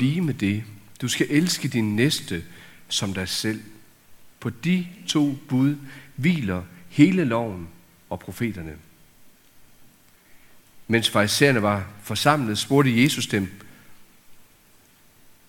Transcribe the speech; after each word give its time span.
blive 0.00 0.20
med 0.20 0.34
det. 0.34 0.64
Du 1.00 1.08
skal 1.08 1.26
elske 1.30 1.68
din 1.68 1.96
næste 1.96 2.44
som 2.88 3.14
dig 3.14 3.28
selv. 3.28 3.62
På 4.40 4.50
de 4.50 4.86
to 5.06 5.38
bud 5.48 5.76
hviler 6.16 6.62
hele 6.88 7.24
loven 7.24 7.68
og 8.10 8.20
profeterne. 8.20 8.76
Mens 10.88 11.10
farisæerne 11.10 11.62
var 11.62 11.90
forsamlet, 12.02 12.58
spurgte 12.58 13.02
Jesus 13.02 13.26
dem, 13.26 13.48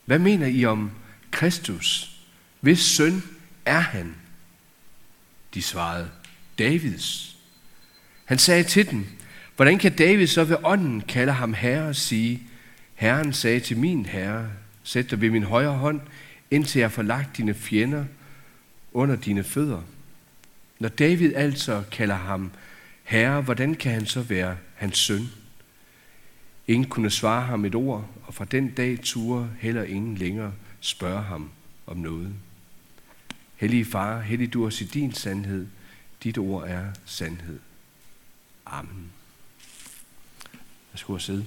hvad 0.05 0.19
mener 0.19 0.47
I 0.47 0.65
om 0.65 0.91
Kristus? 1.31 2.17
Hvis 2.59 2.79
søn 2.79 3.23
er 3.65 3.79
han? 3.79 4.15
De 5.53 5.61
svarede, 5.61 6.09
Davids. 6.59 7.37
Han 8.25 8.37
sagde 8.37 8.63
til 8.63 8.91
dem, 8.91 9.05
hvordan 9.55 9.79
kan 9.79 9.95
David 9.95 10.27
så 10.27 10.43
ved 10.43 10.57
ånden 10.63 11.01
kalde 11.01 11.33
ham 11.33 11.53
herre 11.53 11.87
og 11.87 11.95
sige, 11.95 12.47
Herren 13.01 13.33
sagde 13.33 13.59
til 13.59 13.77
min 13.77 14.05
herre, 14.05 14.51
sæt 14.83 15.11
dig 15.11 15.21
ved 15.21 15.29
min 15.29 15.43
højre 15.43 15.77
hånd, 15.77 16.01
indtil 16.51 16.79
jeg 16.79 16.91
får 16.91 17.01
lagt 17.01 17.37
dine 17.37 17.53
fjender 17.53 18.05
under 18.93 19.15
dine 19.15 19.43
fødder. 19.43 19.81
Når 20.79 20.89
David 20.89 21.33
altså 21.35 21.83
kalder 21.91 22.15
ham 22.15 22.51
herre, 23.03 23.41
hvordan 23.41 23.75
kan 23.75 23.91
han 23.91 24.05
så 24.05 24.21
være 24.21 24.57
hans 24.75 24.97
søn? 24.97 25.29
Ingen 26.67 26.89
kunne 26.89 27.09
svare 27.09 27.41
ham 27.41 27.65
et 27.65 27.75
ord, 27.75 28.09
og 28.23 28.33
fra 28.33 28.45
den 28.45 28.71
dag 28.71 28.99
turde 29.03 29.49
heller 29.59 29.83
ingen 29.83 30.17
længere 30.17 30.53
spørge 30.79 31.21
ham 31.23 31.51
om 31.87 31.97
noget. 31.97 32.33
Hellige 33.55 33.85
far, 33.85 34.21
hellig 34.21 34.53
du 34.53 34.65
os 34.65 34.81
i 34.81 34.85
din 34.85 35.13
sandhed. 35.13 35.67
Dit 36.23 36.37
ord 36.37 36.67
er 36.67 36.85
sandhed. 37.05 37.59
Amen. 38.65 39.11
Jeg 40.93 40.99
skulle 40.99 41.21
sidde. 41.21 41.45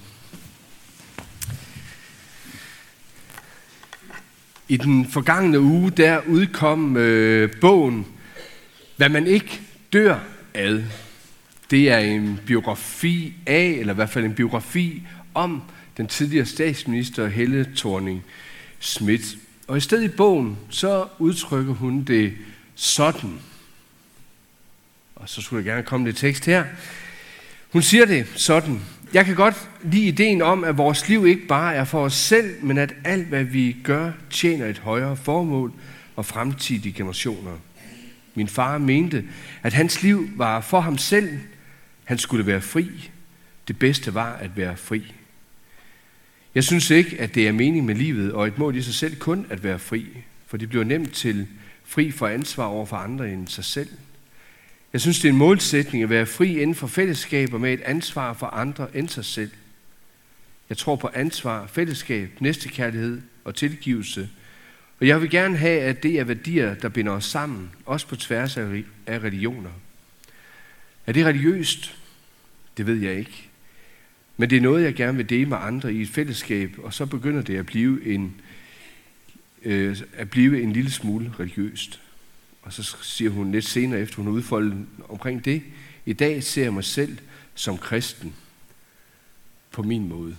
I 4.69 4.77
den 4.77 5.07
forgangne 5.07 5.61
uge, 5.61 5.91
der 5.91 6.21
udkom 6.27 6.97
øh, 6.97 7.51
bogen, 7.61 8.07
Hvad 8.97 9.09
man 9.09 9.27
ikke 9.27 9.61
dør 9.93 10.19
ad. 10.55 10.83
Det 11.71 11.91
er 11.91 11.99
en 11.99 12.41
biografi 12.47 13.35
af, 13.47 13.77
eller 13.79 13.93
i 13.93 13.95
hvert 13.95 14.11
fald 14.11 14.25
en 14.25 14.35
biografi 14.35 15.03
om 15.35 15.63
den 15.97 16.07
tidligere 16.07 16.47
statsminister 16.47 17.27
Helle 17.27 17.73
thorning 17.77 18.25
Schmidt. 18.81 19.37
Og 19.67 19.77
i 19.77 19.81
stedet 19.81 20.05
i 20.05 20.09
bogen, 20.09 20.59
så 20.71 21.07
udtrykker 21.19 21.73
hun 21.73 22.05
det 22.05 22.33
sådan. 22.75 23.39
Og 25.17 25.29
så 25.29 25.43
skulle 25.43 25.65
jeg 25.65 25.73
gerne 25.73 25.83
komme 25.83 26.07
lidt 26.07 26.17
tekst 26.17 26.45
her. 26.45 26.65
Hun 27.73 27.83
siger 27.83 28.05
det 28.05 28.27
sådan. 28.37 28.81
Jeg 29.15 29.27
kan 29.27 29.35
godt 29.35 29.69
lide 29.83 30.07
ideen 30.07 30.43
om, 30.43 30.65
at 30.65 30.79
vores 30.79 31.09
liv 31.09 31.27
ikke 31.27 31.47
bare 31.47 31.75
er 31.75 31.85
for 31.85 32.05
os 32.05 32.15
selv, 32.15 32.65
men 32.65 32.79
at 32.79 32.95
alt, 33.05 33.27
hvad 33.27 33.45
vi 33.45 33.77
gør, 33.85 34.13
tjener 34.31 34.67
et 34.67 34.79
højere 34.79 35.17
formål 35.17 35.73
og 36.17 36.27
fremtidige 36.27 36.93
generationer. 36.93 37.59
Min 38.35 38.49
far 38.49 38.79
mente, 38.79 39.25
at 39.63 39.73
hans 39.73 40.03
liv 40.03 40.29
var 40.37 40.61
for 40.61 40.81
ham 40.81 40.99
selv. 40.99 41.39
Han 42.05 42.19
skulle 42.19 42.47
være 42.47 42.61
fri. 42.61 43.11
Det 43.69 43.79
bedste 43.79 44.15
var 44.15 44.33
at 44.33 44.57
være 44.57 44.77
fri. 44.77 45.13
Jeg 46.55 46.65
synes 46.65 46.91
ikke, 46.91 47.21
at 47.21 47.35
det 47.35 47.49
er 47.49 47.53
mening 47.53 47.87
med 47.87 47.95
livet 47.95 48.33
og 48.33 48.47
et 48.47 48.59
mål 48.59 48.77
i 48.77 48.83
sig 48.83 48.95
selv 48.95 49.17
kun 49.17 49.47
at 49.51 49.65
være 49.65 49.79
fri, 49.79 50.07
for 50.47 50.57
det 50.57 50.69
bliver 50.69 50.85
nemt 50.85 51.13
til 51.13 51.47
fri 51.85 52.11
for 52.11 52.27
ansvar 52.27 52.65
over 52.65 52.87
for 52.87 52.97
andre 52.97 53.33
end 53.33 53.49
sig 53.49 53.65
selv. 53.65 53.89
Jeg 54.95 55.01
synes, 55.01 55.21
det 55.21 55.29
er 55.29 55.33
en 55.33 55.39
målsætning 55.39 56.03
at 56.03 56.11
være 56.11 56.27
fri 56.27 56.61
inden 56.61 56.75
for 56.75 56.87
fællesskaber 56.87 57.59
med 57.59 57.73
et 57.73 57.81
ansvar 57.81 58.33
for 58.33 58.47
andre 58.47 58.97
end 58.97 59.09
sig 59.09 59.25
selv. 59.25 59.51
Jeg 60.69 60.77
tror 60.77 60.97
på 60.97 61.11
ansvar, 61.15 61.67
fællesskab, 61.67 62.31
næstekærlighed 62.41 63.21
og 63.45 63.55
tilgivelse. 63.55 64.29
Og 65.01 65.07
jeg 65.07 65.21
vil 65.21 65.31
gerne 65.31 65.57
have, 65.57 65.81
at 65.81 66.03
det 66.03 66.21
er 66.21 66.25
værdier, 66.25 66.75
der 66.75 66.89
binder 66.89 67.13
os 67.13 67.25
sammen, 67.25 67.71
også 67.87 68.07
på 68.07 68.17
tværs 68.17 68.57
af 68.57 68.85
religioner. 69.09 69.71
Er 71.07 71.13
det 71.13 71.27
religiøst? 71.27 71.97
Det 72.77 72.87
ved 72.87 72.97
jeg 72.97 73.15
ikke. 73.15 73.49
Men 74.37 74.51
det 74.51 74.57
er 74.57 74.63
noget, 74.63 74.85
jeg 74.85 74.95
gerne 74.95 75.17
vil 75.17 75.29
dele 75.29 75.47
med 75.47 75.59
andre 75.61 75.95
i 75.95 76.03
et 76.03 76.09
fællesskab, 76.09 76.77
og 76.83 76.95
så 76.95 77.07
begynder 77.07 77.43
det 77.43 77.57
at 77.57 77.67
blive 77.67 78.07
en, 78.07 78.41
øh, 79.63 79.97
at 80.13 80.31
blive 80.31 80.63
en 80.63 80.73
lille 80.73 80.91
smule 80.91 81.33
religiøst. 81.41 82.01
Og 82.65 82.73
så 82.73 82.97
siger 83.03 83.31
hun 83.31 83.53
lidt 83.53 83.65
senere, 83.65 84.01
efter 84.01 84.17
hun 84.17 84.27
har 84.27 84.33
udfoldet 84.33 84.87
omkring 85.09 85.45
det, 85.45 85.63
i 86.07 86.13
dag 86.13 86.43
ser 86.43 86.63
jeg 86.63 86.73
mig 86.73 86.85
selv 86.85 87.19
som 87.55 87.79
kristen 87.79 88.35
på 89.71 89.83
min 89.83 90.09
måde. 90.09 90.37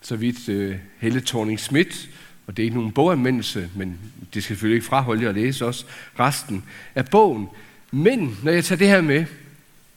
Så 0.00 0.16
vidt 0.16 0.48
uh, 0.48 0.76
Helle 0.98 1.20
thorning 1.20 1.60
Schmidt, 1.60 2.10
og 2.46 2.56
det 2.56 2.62
er 2.62 2.64
ikke 2.64 2.76
nogen 2.76 2.92
boganmeldelse, 2.92 3.70
men 3.76 3.98
det 4.34 4.42
skal 4.42 4.42
selvfølgelig 4.42 4.76
ikke 4.76 4.86
fraholde 4.86 5.22
jer 5.22 5.28
at 5.28 5.34
læse 5.34 5.66
også 5.66 5.86
resten 6.18 6.64
af 6.94 7.06
bogen. 7.06 7.48
Men 7.90 8.38
når 8.42 8.52
jeg 8.52 8.64
tager 8.64 8.78
det 8.78 8.88
her 8.88 9.00
med, 9.00 9.24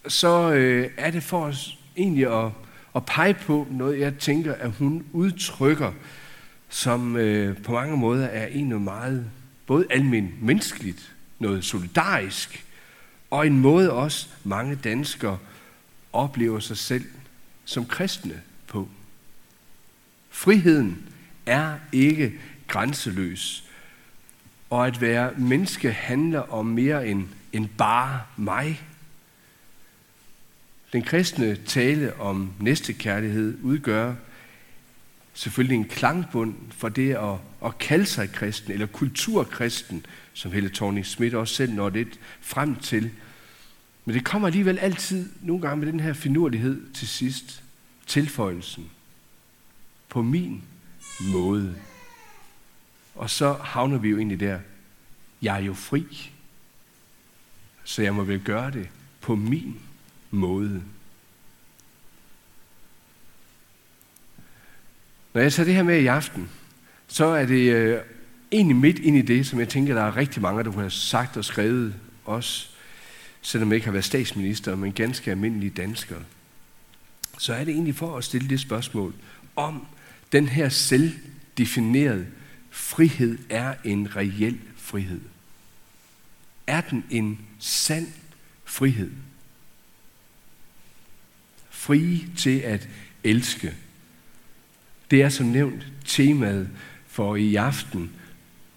så 0.08 0.48
uh, 0.48 0.92
er 0.98 1.12
det 1.12 1.24
for 1.24 1.46
os 1.46 1.78
egentlig 1.98 2.46
at, 2.46 2.52
at 2.96 3.06
pege 3.06 3.34
på 3.34 3.68
noget, 3.72 4.00
jeg 4.00 4.18
tænker, 4.18 4.54
at 4.54 4.72
hun 4.72 5.06
udtrykker, 5.14 5.92
som 6.70 7.16
uh, 7.16 7.58
på 7.64 7.72
mange 7.72 7.98
måder 7.98 8.26
er 8.26 8.48
en 8.48 8.84
meget 8.84 9.32
både 9.70 9.88
almen 9.90 10.34
menneskeligt, 10.42 11.16
noget 11.40 11.66
solidarisk, 11.66 12.66
og 13.30 13.48
en 13.48 13.60
måde 13.60 13.92
også 13.92 14.28
mange 14.44 14.76
danskere 14.76 15.38
oplever 16.14 16.60
sig 16.60 16.78
selv 16.78 17.06
som 17.66 17.86
kristne 17.86 18.42
på. 18.68 18.90
Friheden 20.30 21.10
er 21.46 21.76
ikke 21.92 22.40
grænseløs, 22.68 23.64
og 24.70 24.88
at 24.88 25.02
være 25.02 25.34
menneske 25.38 25.92
handler 25.92 26.40
om 26.40 26.66
mere 26.66 27.08
end, 27.08 27.28
end 27.54 27.68
bare 27.78 28.22
mig. 28.38 28.82
Den 30.94 31.04
kristne 31.04 31.56
tale 31.56 32.20
om 32.20 32.54
næstekærlighed 32.60 33.58
udgør 33.64 34.16
selvfølgelig 35.34 35.76
en 35.76 35.88
klangbund 35.88 36.56
for 36.72 36.90
det 36.90 37.16
at, 37.16 37.36
at 37.66 37.78
kalde 37.78 38.06
sig 38.06 38.32
kristen, 38.32 38.74
eller 38.74 38.86
kulturkristen, 38.86 40.06
som 40.34 40.52
Helle 40.52 40.70
thorning 40.70 41.06
Schmidt 41.06 41.34
også 41.34 41.56
selv 41.56 41.74
når 41.74 41.90
lidt 41.90 42.20
frem 42.42 42.76
til. 42.76 43.12
Men 44.06 44.16
det 44.16 44.26
kommer 44.26 44.48
alligevel 44.48 44.80
altid, 44.80 45.30
nogle 45.42 45.62
gange 45.62 45.78
med 45.78 45.92
den 45.92 46.00
her 46.00 46.14
finurlighed 46.14 46.94
til 46.94 47.08
sidst, 47.08 47.64
tilføjelsen. 48.08 48.90
På 50.10 50.22
min 50.22 50.64
måde. 51.20 51.76
Og 53.16 53.30
så 53.30 53.54
havner 53.54 53.98
vi 53.98 54.10
jo 54.10 54.18
egentlig 54.18 54.40
der, 54.40 54.60
jeg 55.42 55.56
er 55.56 55.64
jo 55.64 55.74
fri, 55.74 56.32
så 57.84 58.02
jeg 58.02 58.16
må 58.16 58.24
vel 58.24 58.40
gøre 58.44 58.72
det 58.72 58.90
på 59.22 59.36
min 59.36 59.80
måde. 60.32 60.84
Når 65.34 65.42
jeg 65.42 65.54
tager 65.54 65.66
det 65.66 65.76
her 65.76 65.84
med 65.84 66.02
i 66.02 66.06
aften, 66.06 66.50
så 67.10 67.26
er 67.26 67.46
det 67.46 67.74
øh, 67.74 68.02
egentlig 68.52 68.76
midt 68.76 69.00
ind 69.00 69.18
i 69.18 69.22
det, 69.22 69.48
som 69.48 69.60
jeg 69.60 69.70
tænker, 69.70 69.94
der 69.94 70.02
er 70.02 70.18
rigtig 70.18 70.42
mange, 70.42 70.64
der 70.64 70.72
kunne 70.72 70.82
have 70.82 70.92
sagt 70.92 71.38
og 71.38 71.46
skrevet 71.46 71.96
også, 72.26 72.68
selvom 73.42 73.70
jeg 73.70 73.76
ikke 73.76 73.88
har 73.88 73.92
været 73.92 74.06
statsminister, 74.06 74.76
men 74.76 74.94
ganske 74.94 75.32
almindelige 75.32 75.70
danskere. 75.70 76.24
Så 77.38 77.54
er 77.54 77.64
det 77.64 77.74
egentlig 77.74 77.96
for 77.96 78.18
at 78.18 78.24
stille 78.24 78.50
det 78.50 78.60
spørgsmål, 78.60 79.14
om 79.56 79.88
den 80.32 80.48
her 80.48 80.70
selvdefinerede 80.70 82.28
frihed 82.70 83.38
er 83.50 83.74
en 83.84 84.16
reel 84.16 84.60
frihed. 84.78 85.22
Er 86.68 86.82
den 86.82 87.06
en 87.10 87.40
sand 87.60 88.08
frihed? 88.66 89.12
Fri 91.70 92.26
til 92.38 92.60
at 92.60 92.90
elske 93.24 93.76
det 95.12 95.22
er 95.22 95.30
som 95.30 95.46
nævnt 95.46 95.88
temaet 96.06 96.70
for 97.10 97.36
i 97.36 97.56
aften, 97.56 98.12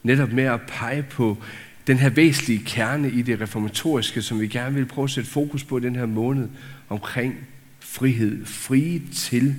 netop 0.02 0.32
med 0.32 0.44
at 0.44 0.60
pege 0.60 1.02
på 1.02 1.38
den 1.86 1.98
her 1.98 2.10
væsentlige 2.10 2.64
kerne 2.64 3.10
i 3.10 3.22
det 3.22 3.40
reformatoriske, 3.40 4.22
som 4.22 4.40
vi 4.40 4.46
gerne 4.46 4.74
vil 4.74 4.86
prøve 4.86 5.04
at 5.04 5.10
sætte 5.10 5.30
fokus 5.30 5.64
på 5.64 5.78
den 5.78 5.96
her 5.96 6.06
måned, 6.06 6.48
omkring 6.88 7.34
frihed. 7.80 8.46
Frie 8.46 9.02
til 9.12 9.54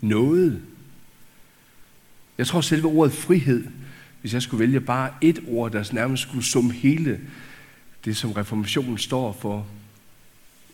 noget. 0.00 0.62
Jeg 2.38 2.46
tror 2.46 2.60
selve 2.60 2.88
ordet 2.88 3.12
frihed, 3.12 3.64
hvis 4.20 4.34
jeg 4.34 4.42
skulle 4.42 4.60
vælge 4.60 4.80
bare 4.80 5.10
et 5.20 5.40
ord, 5.46 5.72
der 5.72 5.88
nærmest 5.92 6.22
skulle 6.22 6.44
summe 6.44 6.72
hele 6.72 7.20
det, 8.04 8.16
som 8.16 8.32
reformationen 8.32 8.98
står 8.98 9.32
for, 9.40 9.66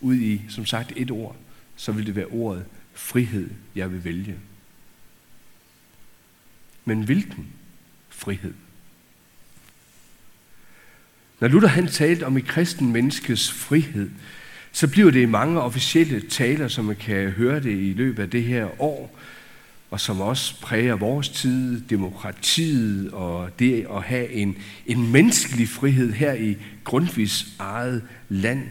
ud 0.00 0.14
i, 0.14 0.42
som 0.48 0.66
sagt, 0.66 0.92
et 0.96 1.10
ord, 1.10 1.36
så 1.76 1.92
vil 1.92 2.06
det 2.06 2.16
være 2.16 2.26
ordet 2.26 2.64
frihed, 2.94 3.50
jeg 3.74 3.92
vil 3.92 4.04
vælge. 4.04 4.34
Men 6.84 7.02
hvilken 7.02 7.46
frihed? 8.08 8.54
Når 11.40 11.48
Luther 11.48 11.68
han 11.68 11.86
talte 11.86 12.26
om 12.26 12.36
et 12.36 12.46
kristen 12.46 12.92
menneskes 12.92 13.52
frihed, 13.52 14.10
så 14.72 14.88
bliver 14.88 15.10
det 15.10 15.20
i 15.20 15.26
mange 15.26 15.60
officielle 15.60 16.20
taler, 16.20 16.68
som 16.68 16.84
man 16.84 16.96
kan 16.96 17.30
høre 17.30 17.60
det 17.60 17.70
i 17.70 17.92
løbet 17.92 18.22
af 18.22 18.30
det 18.30 18.44
her 18.44 18.82
år. 18.82 19.18
og 19.90 20.00
som 20.00 20.20
også 20.20 20.60
præger 20.60 20.96
vores 20.96 21.28
tid, 21.28 21.80
demokratiet 21.80 23.10
og 23.10 23.58
det 23.58 23.86
at 23.90 24.02
have 24.02 24.28
en, 24.30 24.56
en 24.86 25.12
menneskelig 25.12 25.68
frihed 25.68 26.12
her 26.12 26.32
i 26.32 26.56
Grundtvigs 26.84 27.46
eget 27.58 28.02
land, 28.28 28.68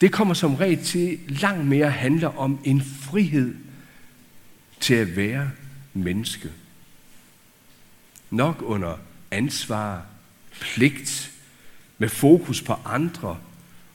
det 0.00 0.12
kommer 0.12 0.34
som 0.34 0.54
regel 0.54 0.84
til 0.84 1.18
langt 1.28 1.66
mere 1.66 1.90
handler 1.90 2.38
om 2.38 2.58
en 2.64 2.82
frihed 2.82 3.54
til 4.80 4.94
at 4.94 5.16
være 5.16 5.50
menneske. 5.94 6.50
Nok 8.34 8.62
under 8.62 8.96
ansvar, 9.30 10.06
pligt, 10.60 11.32
med 11.98 12.08
fokus 12.08 12.62
på 12.62 12.74
andre 12.84 13.38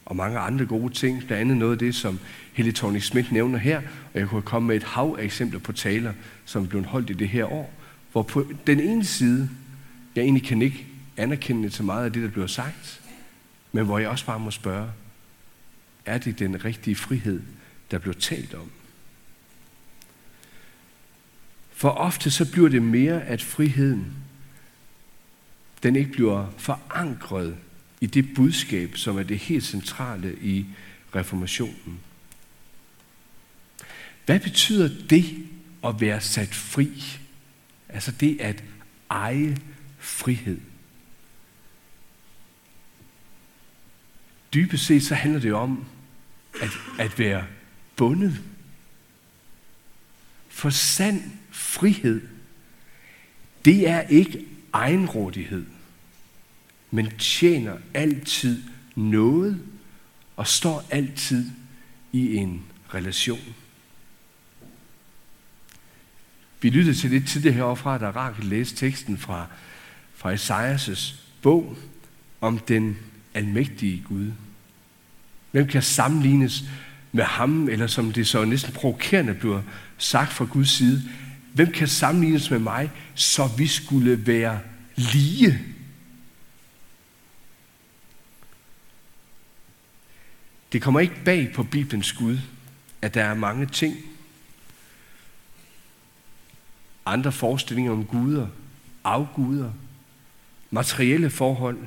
og 0.04 0.16
mange 0.16 0.38
andre 0.38 0.66
gode 0.66 0.94
ting. 0.94 1.18
Blandt 1.18 1.40
andet 1.40 1.56
noget 1.56 1.72
af 1.72 1.78
det, 1.78 1.94
som 1.94 2.18
Helle 2.52 2.72
Tony 2.72 2.98
Schmidt 2.98 3.32
nævner 3.32 3.58
her, 3.58 3.78
og 4.14 4.20
jeg 4.20 4.28
kunne 4.28 4.42
komme 4.42 4.68
med 4.68 4.76
et 4.76 4.82
hav 4.82 5.16
af 5.18 5.24
eksempler 5.24 5.60
på 5.60 5.72
taler, 5.72 6.12
som 6.44 6.68
blev 6.68 6.84
holdt 6.84 7.10
i 7.10 7.12
det 7.12 7.28
her 7.28 7.44
år, 7.44 7.72
hvor 8.12 8.22
på 8.22 8.52
den 8.66 8.80
ene 8.80 9.04
side, 9.04 9.50
jeg 10.16 10.22
egentlig 10.22 10.44
kan 10.44 10.62
ikke 10.62 10.86
anerkende 11.16 11.70
så 11.70 11.82
meget 11.82 12.04
af 12.04 12.12
det, 12.12 12.22
der 12.22 12.28
bliver 12.28 12.46
sagt, 12.46 13.00
men 13.72 13.84
hvor 13.84 13.98
jeg 13.98 14.08
også 14.08 14.26
bare 14.26 14.40
må 14.40 14.50
spørge, 14.50 14.90
er 16.06 16.18
det 16.18 16.38
den 16.38 16.64
rigtige 16.64 16.96
frihed, 16.96 17.42
der 17.90 17.98
bliver 17.98 18.14
talt 18.14 18.54
om? 18.54 18.70
For 21.72 21.88
ofte 21.88 22.30
så 22.30 22.52
bliver 22.52 22.68
det 22.68 22.82
mere, 22.82 23.22
at 23.22 23.42
friheden, 23.42 24.06
den 25.82 25.96
ikke 25.96 26.12
bliver 26.12 26.50
forankret 26.58 27.56
i 28.00 28.06
det 28.06 28.34
budskab, 28.34 28.96
som 28.96 29.18
er 29.18 29.22
det 29.22 29.38
helt 29.38 29.64
centrale 29.64 30.38
i 30.42 30.66
reformationen. 31.14 32.00
Hvad 34.26 34.40
betyder 34.40 34.90
det 35.10 35.46
at 35.84 36.00
være 36.00 36.20
sat 36.20 36.54
fri? 36.54 37.18
Altså 37.88 38.12
det 38.12 38.40
at 38.40 38.64
eje 39.10 39.56
frihed. 39.98 40.60
Dybest 44.54 44.86
set 44.86 45.02
så 45.02 45.14
handler 45.14 45.40
det 45.40 45.52
om 45.52 45.86
at, 46.62 46.70
at 46.98 47.18
være 47.18 47.46
bundet. 47.96 48.40
For 50.48 50.70
sand 50.70 51.22
frihed, 51.50 52.20
det 53.64 53.88
er 53.88 54.00
ikke 54.00 54.46
egenrådighed, 54.72 55.66
men 56.90 57.10
tjener 57.18 57.76
altid 57.94 58.62
noget 58.94 59.62
og 60.36 60.46
står 60.46 60.84
altid 60.90 61.50
i 62.12 62.36
en 62.36 62.62
relation. 62.94 63.54
Vi 66.62 66.70
lyttede 66.70 66.96
til 66.96 67.10
det 67.10 67.26
tidligere 67.26 67.54
heroverfra, 67.54 67.98
da 67.98 68.10
Rakel 68.10 68.44
læste 68.44 68.76
teksten 68.76 69.18
fra, 69.18 69.46
fra 70.14 70.34
Esajas' 70.34 71.14
bog 71.42 71.76
om 72.40 72.58
den 72.58 72.96
almægtige 73.34 74.02
Gud. 74.08 74.32
Hvem 75.50 75.66
kan 75.66 75.82
sammenlignes 75.82 76.64
med 77.12 77.24
ham, 77.24 77.68
eller 77.68 77.86
som 77.86 78.12
det 78.12 78.26
så 78.26 78.44
næsten 78.44 78.72
provokerende 78.72 79.34
bliver 79.34 79.62
sagt 79.98 80.32
fra 80.32 80.44
Guds 80.44 80.70
side, 80.70 81.02
hvem 81.52 81.72
kan 81.72 81.88
sammenlignes 81.88 82.50
med 82.50 82.58
mig, 82.58 82.90
så 83.14 83.46
vi 83.46 83.66
skulle 83.66 84.26
være 84.26 84.60
lige? 84.96 85.58
Det 90.72 90.82
kommer 90.82 91.00
ikke 91.00 91.24
bag 91.24 91.52
på 91.54 91.62
Bibelens 91.62 92.12
Gud, 92.12 92.38
at 93.02 93.14
der 93.14 93.24
er 93.24 93.34
mange 93.34 93.66
ting, 93.66 93.96
andre 97.06 97.32
forestillinger 97.32 97.92
om 97.92 98.06
guder, 98.06 98.46
afguder, 99.04 99.72
materielle 100.70 101.30
forhold, 101.30 101.78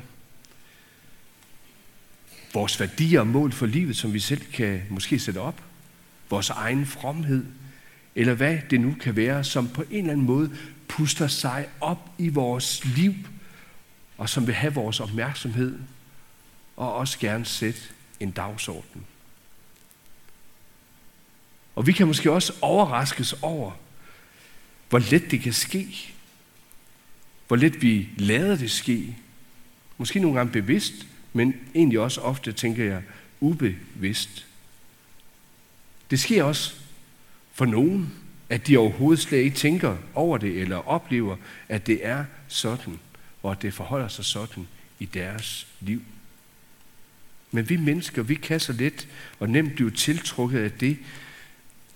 vores 2.53 2.79
værdier 2.79 3.19
og 3.19 3.27
mål 3.27 3.51
for 3.51 3.65
livet, 3.65 3.97
som 3.97 4.13
vi 4.13 4.19
selv 4.19 4.41
kan 4.53 4.81
måske 4.89 5.19
sætte 5.19 5.37
op, 5.37 5.63
vores 6.29 6.49
egen 6.49 6.85
fromhed, 6.85 7.45
eller 8.15 8.33
hvad 8.33 8.57
det 8.69 8.81
nu 8.81 8.95
kan 8.99 9.15
være, 9.15 9.43
som 9.43 9.69
på 9.69 9.81
en 9.81 9.97
eller 9.97 10.11
anden 10.11 10.25
måde 10.25 10.57
puster 10.87 11.27
sig 11.27 11.67
op 11.81 12.09
i 12.17 12.29
vores 12.29 12.85
liv, 12.85 13.13
og 14.17 14.29
som 14.29 14.47
vil 14.47 14.55
have 14.55 14.73
vores 14.73 14.99
opmærksomhed, 14.99 15.79
og 16.77 16.93
også 16.93 17.19
gerne 17.19 17.45
sætte 17.45 17.81
en 18.19 18.31
dagsorden. 18.31 19.05
Og 21.75 21.87
vi 21.87 21.91
kan 21.91 22.07
måske 22.07 22.31
også 22.31 22.53
overraskes 22.61 23.35
over, 23.41 23.71
hvor 24.89 24.99
let 24.99 25.31
det 25.31 25.41
kan 25.41 25.53
ske. 25.53 26.13
Hvor 27.47 27.55
let 27.55 27.81
vi 27.81 28.09
lader 28.17 28.55
det 28.55 28.71
ske. 28.71 29.17
Måske 29.97 30.19
nogle 30.19 30.37
gange 30.37 30.53
bevidst, 30.53 30.93
men 31.33 31.53
egentlig 31.75 31.99
også 31.99 32.21
ofte, 32.21 32.51
tænker 32.51 32.83
jeg, 32.83 33.03
ubevidst. 33.39 34.47
Det 36.11 36.19
sker 36.19 36.43
også 36.43 36.82
for 37.53 37.65
nogen, 37.65 38.13
at 38.49 38.67
de 38.67 38.77
overhovedet 38.77 39.23
slet 39.23 39.37
ikke 39.37 39.57
tænker 39.57 39.97
over 40.13 40.37
det, 40.37 40.61
eller 40.61 40.87
oplever, 40.87 41.35
at 41.69 41.87
det 41.87 42.05
er 42.05 42.25
sådan, 42.47 42.99
og 43.43 43.51
at 43.51 43.61
det 43.61 43.73
forholder 43.73 44.07
sig 44.07 44.25
sådan 44.25 44.67
i 44.99 45.05
deres 45.05 45.67
liv. 45.79 46.01
Men 47.51 47.69
vi 47.69 47.77
mennesker, 47.77 48.23
vi 48.23 48.35
kan 48.35 48.59
så 48.59 48.73
let 48.73 49.07
og 49.39 49.49
nemt 49.49 49.75
blive 49.75 49.91
tiltrukket 49.91 50.59
af 50.59 50.71
det, 50.71 50.97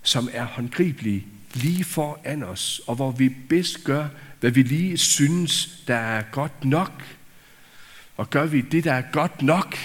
som 0.03 0.29
er 0.33 0.43
håndgribeligt 0.43 1.25
lige 1.53 1.83
foran 1.83 2.43
os, 2.43 2.81
og 2.87 2.95
hvor 2.95 3.11
vi 3.11 3.29
bedst 3.29 3.83
gør, 3.83 4.07
hvad 4.39 4.51
vi 4.51 4.63
lige 4.63 4.97
synes, 4.97 5.83
der 5.87 5.95
er 5.95 6.21
godt 6.31 6.65
nok. 6.65 7.03
Og 8.17 8.29
gør 8.29 8.45
vi 8.45 8.61
det, 8.61 8.83
der 8.83 8.93
er 8.93 9.03
godt 9.11 9.41
nok, 9.41 9.77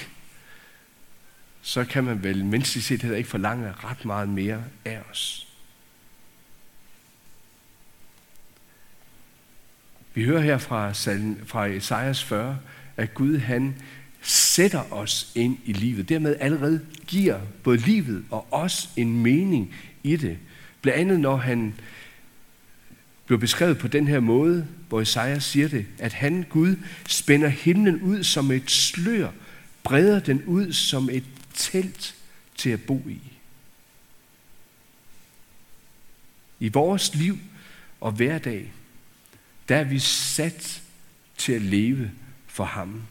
så 1.62 1.84
kan 1.84 2.04
man 2.04 2.22
vel 2.22 2.44
menneskeligt 2.44 2.86
set 2.86 3.02
heller 3.02 3.18
ikke 3.18 3.30
forlange 3.30 3.72
ret 3.72 4.04
meget 4.04 4.28
mere 4.28 4.64
af 4.84 5.00
os. 5.10 5.51
Vi 10.14 10.24
hører 10.24 10.40
her 10.40 10.58
fra, 10.58 10.92
fra 11.46 11.66
Esajas 11.66 12.24
40, 12.24 12.58
at 12.96 13.14
Gud 13.14 13.38
han 13.38 13.74
sætter 14.22 14.92
os 14.92 15.32
ind 15.34 15.58
i 15.64 15.72
livet. 15.72 16.08
Dermed 16.08 16.36
allerede 16.40 16.80
giver 17.06 17.40
både 17.62 17.76
livet 17.76 18.24
og 18.30 18.46
os 18.50 18.90
en 18.96 19.22
mening 19.22 19.74
i 20.02 20.16
det. 20.16 20.38
Blandt 20.82 21.00
andet 21.00 21.20
når 21.20 21.36
han 21.36 21.74
blev 23.26 23.38
beskrevet 23.40 23.78
på 23.78 23.88
den 23.88 24.08
her 24.08 24.20
måde, 24.20 24.66
hvor 24.88 25.00
Isaiah 25.00 25.40
siger 25.40 25.68
det, 25.68 25.86
at 25.98 26.12
han, 26.12 26.46
Gud, 26.48 26.76
spænder 27.08 27.48
himlen 27.48 28.00
ud 28.02 28.22
som 28.22 28.50
et 28.50 28.70
slør, 28.70 29.30
breder 29.82 30.20
den 30.20 30.42
ud 30.44 30.72
som 30.72 31.10
et 31.10 31.24
telt 31.54 32.14
til 32.56 32.70
at 32.70 32.82
bo 32.82 33.02
i. 33.08 33.20
I 36.60 36.68
vores 36.68 37.14
liv 37.14 37.38
og 38.00 38.12
hverdag, 38.12 38.72
der 39.68 39.76
er 39.76 39.84
vi 39.84 39.98
sat 39.98 40.82
til 41.36 41.52
at 41.52 41.62
leve 41.62 42.10
for 42.46 42.64
ham. 42.64 43.02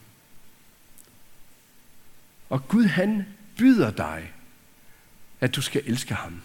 Og 2.50 2.68
Gud 2.68 2.86
han 2.86 3.26
byder 3.58 3.92
dig, 3.92 4.32
at 5.42 5.56
du 5.56 5.62
skal 5.62 5.82
elske 5.86 6.14
ham. 6.14 6.42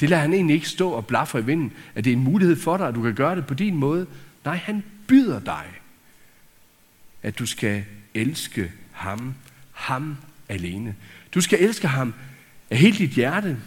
Det 0.00 0.08
lader 0.08 0.22
han 0.22 0.34
egentlig 0.34 0.54
ikke 0.54 0.68
stå 0.68 0.90
og 0.90 1.06
blaffe 1.06 1.38
i 1.38 1.44
vinden, 1.44 1.72
at 1.94 2.04
det 2.04 2.12
er 2.12 2.16
en 2.16 2.24
mulighed 2.24 2.56
for 2.56 2.76
dig, 2.76 2.88
at 2.88 2.94
du 2.94 3.02
kan 3.02 3.14
gøre 3.14 3.36
det 3.36 3.46
på 3.46 3.54
din 3.54 3.76
måde. 3.76 4.06
Nej, 4.44 4.56
han 4.56 4.84
byder 5.06 5.40
dig, 5.40 5.66
at 7.22 7.38
du 7.38 7.46
skal 7.46 7.84
elske 8.14 8.72
ham, 8.92 9.34
ham 9.72 10.16
alene. 10.48 10.96
Du 11.34 11.40
skal 11.40 11.58
elske 11.60 11.88
ham 11.88 12.14
af 12.70 12.78
hele 12.78 12.98
dit 12.98 13.10
hjerte, 13.10 13.58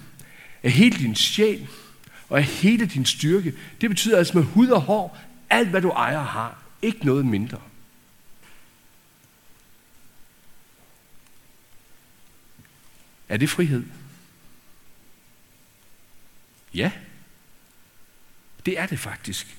af 0.64 0.72
hele 0.72 0.98
din 0.98 1.16
sjæl 1.16 1.68
og 2.32 2.38
af 2.38 2.44
hele 2.44 2.86
din 2.86 3.06
styrke. 3.06 3.54
Det 3.82 3.90
betyder 3.90 4.18
altså 4.18 4.38
med 4.38 4.44
hud 4.44 4.68
og 4.68 4.82
hår, 4.82 5.18
alt 5.50 5.70
hvad 5.70 5.82
du 5.82 5.90
ejer 5.90 6.24
har, 6.24 6.64
ikke 6.82 7.06
noget 7.06 7.26
mindre. 7.26 7.58
Er 13.30 13.38
det 13.38 13.50
frihed? 13.50 13.84
Ja, 16.74 16.92
det 18.66 18.80
er 18.80 18.86
det 18.86 19.00
faktisk. 19.00 19.58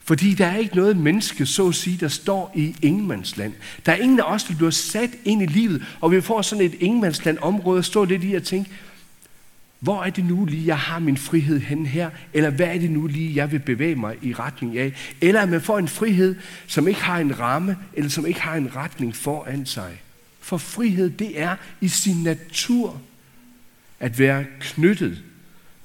Fordi 0.00 0.34
der 0.34 0.46
er 0.46 0.56
ikke 0.56 0.76
noget 0.76 0.96
menneske, 0.96 1.46
så 1.46 1.68
at 1.68 1.74
sige, 1.74 1.98
der 1.98 2.08
står 2.08 2.52
i 2.56 2.76
ingenmandsland. 2.82 3.54
Der 3.86 3.92
er 3.92 3.96
ingen 3.96 4.20
af 4.20 4.24
os, 4.24 4.44
der 4.44 4.56
bliver 4.56 4.70
sat 4.70 5.10
ind 5.24 5.42
i 5.42 5.46
livet, 5.46 5.86
og 6.00 6.12
vi 6.12 6.20
får 6.20 6.42
sådan 6.42 6.64
et 6.64 6.74
ingenmandsland 6.74 7.38
område 7.38 7.78
at 7.78 7.84
stå 7.84 8.04
lidt 8.04 8.24
i 8.24 8.34
og 8.34 8.42
tænke, 8.42 8.70
hvor 9.82 10.02
er 10.02 10.10
det 10.10 10.24
nu 10.24 10.44
lige, 10.44 10.66
jeg 10.66 10.78
har 10.78 10.98
min 10.98 11.16
frihed 11.16 11.60
hen 11.60 11.86
her? 11.86 12.10
Eller 12.32 12.50
hvad 12.50 12.66
er 12.66 12.78
det 12.78 12.90
nu 12.90 13.06
lige, 13.06 13.36
jeg 13.36 13.52
vil 13.52 13.58
bevæge 13.58 13.94
mig 13.94 14.16
i 14.22 14.34
retning 14.34 14.78
af? 14.78 14.92
Eller 15.20 15.40
at 15.40 15.48
man 15.48 15.60
får 15.60 15.78
en 15.78 15.88
frihed, 15.88 16.36
som 16.66 16.88
ikke 16.88 17.00
har 17.00 17.18
en 17.18 17.38
ramme, 17.40 17.76
eller 17.94 18.10
som 18.10 18.26
ikke 18.26 18.40
har 18.40 18.54
en 18.54 18.76
retning 18.76 19.16
foran 19.16 19.66
sig. 19.66 20.02
For 20.40 20.56
frihed, 20.56 21.10
det 21.10 21.40
er 21.40 21.56
i 21.80 21.88
sin 21.88 22.22
natur 22.22 23.00
at 24.00 24.18
være 24.18 24.44
knyttet 24.60 25.22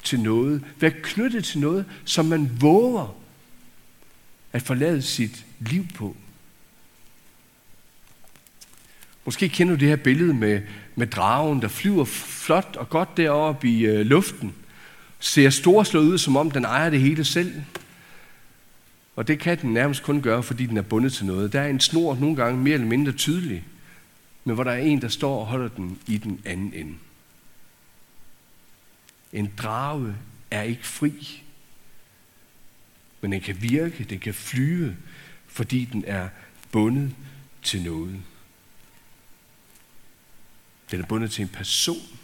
til 0.04 0.20
noget. 0.20 0.64
Være 0.80 0.94
knyttet 1.04 1.46
til 1.46 1.60
noget, 1.60 1.86
som 2.06 2.26
man 2.26 2.52
våger 2.60 3.16
at 4.54 4.62
forlade 4.62 5.02
sit 5.02 5.46
liv 5.60 5.86
på. 5.96 6.16
Måske 9.28 9.50
kender 9.50 9.74
du 9.74 9.80
det 9.80 9.88
her 9.88 9.96
billede 9.96 10.34
med, 10.34 10.62
med 10.96 11.08
dragen, 11.08 11.62
der 11.62 11.68
flyver 11.68 12.06
flot 12.06 12.76
og 12.76 12.90
godt 12.90 13.18
deroppe 13.18 13.70
i 13.70 13.86
øh, 13.86 14.06
luften. 14.06 14.56
Ser 15.20 15.50
storslået 15.50 16.06
ud, 16.06 16.18
som 16.18 16.38
om 16.38 16.52
den 16.52 16.66
ejer 16.66 16.90
det 16.90 17.00
hele 17.00 17.26
selv. 17.26 17.62
Og 19.16 19.28
det 19.28 19.40
kan 19.40 19.62
den 19.62 19.74
nærmest 19.74 20.04
kun 20.04 20.22
gøre, 20.22 20.44
fordi 20.44 20.66
den 20.66 20.78
er 20.78 20.82
bundet 20.82 21.14
til 21.14 21.26
noget. 21.26 21.54
Der 21.54 21.62
er 21.62 21.68
en 21.68 21.80
snor 21.80 22.16
nogle 22.16 22.36
gange 22.36 22.64
mere 22.64 22.74
eller 22.74 22.88
mindre 22.88 23.12
tydelig, 23.12 23.64
men 24.44 24.56
hvor 24.56 24.64
der 24.64 24.72
er 24.72 24.78
en, 24.78 25.02
der 25.02 25.08
står 25.08 25.40
og 25.40 25.46
holder 25.46 25.68
den 25.68 26.00
i 26.08 26.18
den 26.18 26.42
anden 26.46 26.74
ende. 26.74 26.94
En 29.34 29.52
drage 29.58 30.16
er 30.52 30.62
ikke 30.62 30.88
fri, 30.88 31.44
men 33.22 33.32
den 33.32 33.42
kan 33.42 33.62
virke, 33.62 34.04
den 34.04 34.20
kan 34.20 34.34
flyve, 34.34 34.96
fordi 35.48 35.86
den 35.86 36.04
er 36.08 36.28
bundet 36.72 37.12
til 37.64 37.82
noget. 37.84 38.16
Den 40.92 41.02
er 41.02 41.06
bundet 41.06 41.32
til 41.32 41.42
en 41.42 41.50
person, 41.50 42.18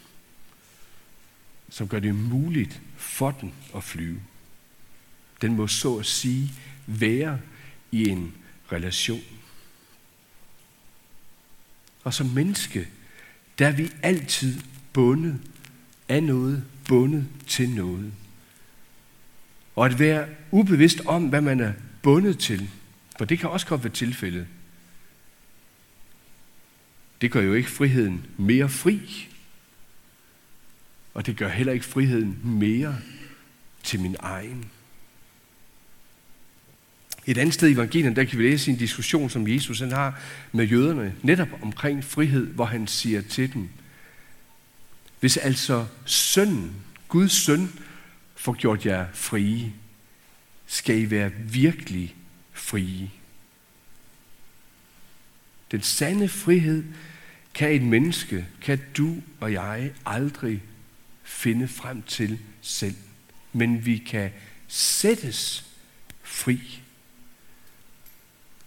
som 1.70 1.88
gør 1.88 2.00
det 2.00 2.16
muligt 2.16 2.82
for 2.98 3.32
den 3.32 3.54
at 3.76 3.84
flyve. 3.84 4.22
Den 5.42 5.56
må 5.56 5.68
så 5.68 5.98
at 5.98 6.06
sige 6.06 6.52
være 6.88 7.40
i 7.92 8.10
en 8.10 8.34
relation. 8.72 9.24
Og 12.04 12.14
som 12.14 12.28
menneske, 12.28 12.88
der 13.60 13.68
er 13.68 13.72
vi 13.72 13.92
altid 14.02 14.60
bundet 14.94 15.40
af 16.10 16.24
noget, 16.24 16.64
bundet 16.88 17.28
til 17.48 17.70
noget. 17.70 18.14
Og 19.76 19.86
at 19.86 20.00
være 20.00 20.28
ubevidst 20.52 21.02
om, 21.06 21.28
hvad 21.28 21.42
man 21.42 21.60
er 21.60 21.74
bundet 22.02 22.40
til, 22.40 22.70
for 23.18 23.26
det 23.26 23.40
kan 23.40 23.50
også 23.50 23.68
godt 23.68 23.84
være 23.84 23.94
tilfældet. 23.94 24.48
Det 27.24 27.32
gør 27.32 27.42
jo 27.42 27.54
ikke 27.54 27.70
friheden 27.70 28.26
mere 28.38 28.70
fri, 28.70 29.30
og 31.14 31.26
det 31.26 31.38
gør 31.38 31.50
heller 31.50 31.74
ikke 31.74 31.86
friheden 31.86 32.40
mere 32.44 32.98
til 33.84 34.00
min 34.00 34.16
egen. 34.20 34.66
Et 37.26 37.38
andet 37.38 37.54
sted 37.54 37.70
i 37.70 37.72
evangelien, 37.72 38.16
der 38.16 38.24
kan 38.24 38.40
vi 38.40 38.44
læse 38.44 38.72
en 38.72 38.78
diskussion, 38.78 39.30
som 39.30 39.48
Jesus 39.48 39.80
han 39.80 39.92
har 39.92 40.20
med 40.52 40.66
jøderne, 40.66 41.16
netop 41.22 41.48
omkring 41.62 42.04
frihed, 42.04 42.48
hvor 42.48 42.66
han 42.66 42.88
siger 42.88 43.22
til 43.22 43.54
dem, 43.54 43.70
hvis 45.20 45.38
altså 45.38 45.88
sønnen, 46.06 46.76
Guds 47.08 47.32
søn, 47.32 47.72
får 48.36 48.54
gjort 48.54 48.86
jer 48.86 49.08
frie, 49.14 49.74
skal 50.68 50.98
I 50.98 51.10
være 51.10 51.32
virkelig 51.34 52.16
frie. 52.54 53.12
Den 55.72 55.82
sande 55.82 56.30
frihed 56.30 56.84
kan 57.54 57.72
et 57.72 57.82
menneske, 57.82 58.48
kan 58.62 58.82
du 58.98 59.16
og 59.40 59.54
jeg 59.54 59.92
aldrig 60.06 60.62
finde 61.24 61.68
frem 61.68 62.02
til 62.02 62.40
selv. 62.62 62.96
Men 63.54 63.86
vi 63.86 63.98
kan 63.98 64.32
sættes 64.68 65.66
fri. 66.24 66.80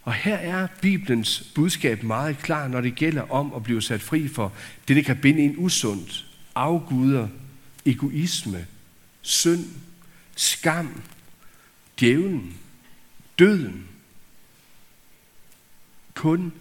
Og 0.03 0.13
her 0.13 0.35
er 0.35 0.67
Bibelens 0.81 1.51
budskab 1.55 2.03
meget 2.03 2.37
klar, 2.37 2.67
når 2.67 2.81
det 2.81 2.95
gælder 2.95 3.31
om 3.31 3.53
at 3.53 3.63
blive 3.63 3.81
sat 3.81 4.01
fri 4.01 4.27
for 4.27 4.53
det, 4.87 4.95
der 4.95 5.01
kan 5.01 5.21
binde 5.21 5.39
en 5.39 5.55
usundt, 5.57 6.25
afguder, 6.55 7.27
egoisme, 7.85 8.67
synd, 9.21 9.65
skam, 10.35 11.01
djævlen, 11.99 12.57
døden. 13.39 13.87
Kun 16.13 16.53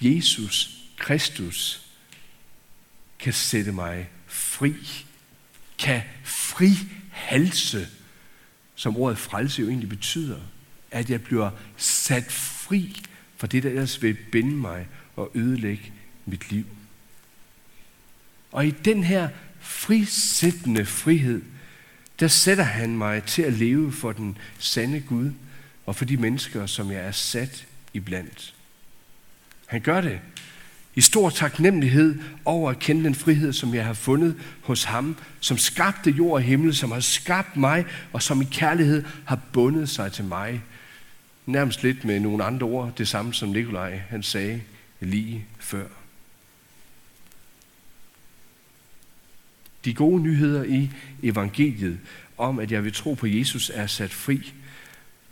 Jesus 0.00 0.77
Kristus 0.98 1.86
kan 3.18 3.32
sætte 3.32 3.72
mig 3.72 4.08
fri, 4.26 4.74
kan 5.78 6.02
frihalse, 6.24 7.88
som 8.74 8.96
ordet 8.96 9.18
frelse 9.18 9.62
jo 9.62 9.68
egentlig 9.68 9.88
betyder, 9.88 10.40
at 10.90 11.10
jeg 11.10 11.22
bliver 11.22 11.50
sat 11.76 12.32
fri 12.32 13.02
fra 13.36 13.46
det, 13.46 13.62
der 13.62 13.68
ellers 13.68 14.02
vil 14.02 14.16
binde 14.32 14.56
mig 14.56 14.88
og 15.16 15.30
ødelægge 15.34 15.92
mit 16.26 16.50
liv. 16.50 16.66
Og 18.52 18.66
i 18.66 18.70
den 18.70 19.04
her 19.04 19.28
frisættende 19.60 20.86
frihed, 20.86 21.42
der 22.20 22.28
sætter 22.28 22.64
han 22.64 22.96
mig 22.96 23.24
til 23.24 23.42
at 23.42 23.52
leve 23.52 23.92
for 23.92 24.12
den 24.12 24.38
sande 24.58 25.00
Gud 25.00 25.30
og 25.86 25.96
for 25.96 26.04
de 26.04 26.16
mennesker, 26.16 26.66
som 26.66 26.90
jeg 26.90 27.00
er 27.00 27.12
sat 27.12 27.66
iblandt. 27.94 28.54
Han 29.66 29.80
gør 29.80 30.00
det 30.00 30.20
i 30.98 31.00
stor 31.00 31.30
taknemmelighed 31.30 32.18
over 32.44 32.70
at 32.70 32.78
kende 32.78 33.04
den 33.04 33.14
frihed, 33.14 33.52
som 33.52 33.74
jeg 33.74 33.84
har 33.84 33.92
fundet 33.92 34.36
hos 34.62 34.84
ham, 34.84 35.16
som 35.40 35.58
skabte 35.58 36.10
jord 36.10 36.32
og 36.32 36.40
himmel, 36.40 36.74
som 36.74 36.90
har 36.90 37.00
skabt 37.00 37.56
mig, 37.56 37.84
og 38.12 38.22
som 38.22 38.42
i 38.42 38.44
kærlighed 38.44 39.04
har 39.24 39.40
bundet 39.52 39.88
sig 39.88 40.12
til 40.12 40.24
mig. 40.24 40.62
Nærmest 41.46 41.82
lidt 41.82 42.04
med 42.04 42.20
nogle 42.20 42.44
andre 42.44 42.66
ord, 42.66 42.92
det 42.98 43.08
samme 43.08 43.34
som 43.34 43.48
Nikolaj 43.48 44.00
han 44.08 44.22
sagde 44.22 44.60
lige 45.00 45.44
før. 45.58 45.86
De 49.84 49.94
gode 49.94 50.22
nyheder 50.22 50.64
i 50.64 50.90
evangeliet 51.22 51.98
om, 52.38 52.58
at 52.58 52.72
jeg 52.72 52.84
vil 52.84 52.92
tro 52.92 53.14
på 53.14 53.26
Jesus 53.26 53.70
er 53.74 53.86
sat 53.86 54.12
fri, 54.12 54.52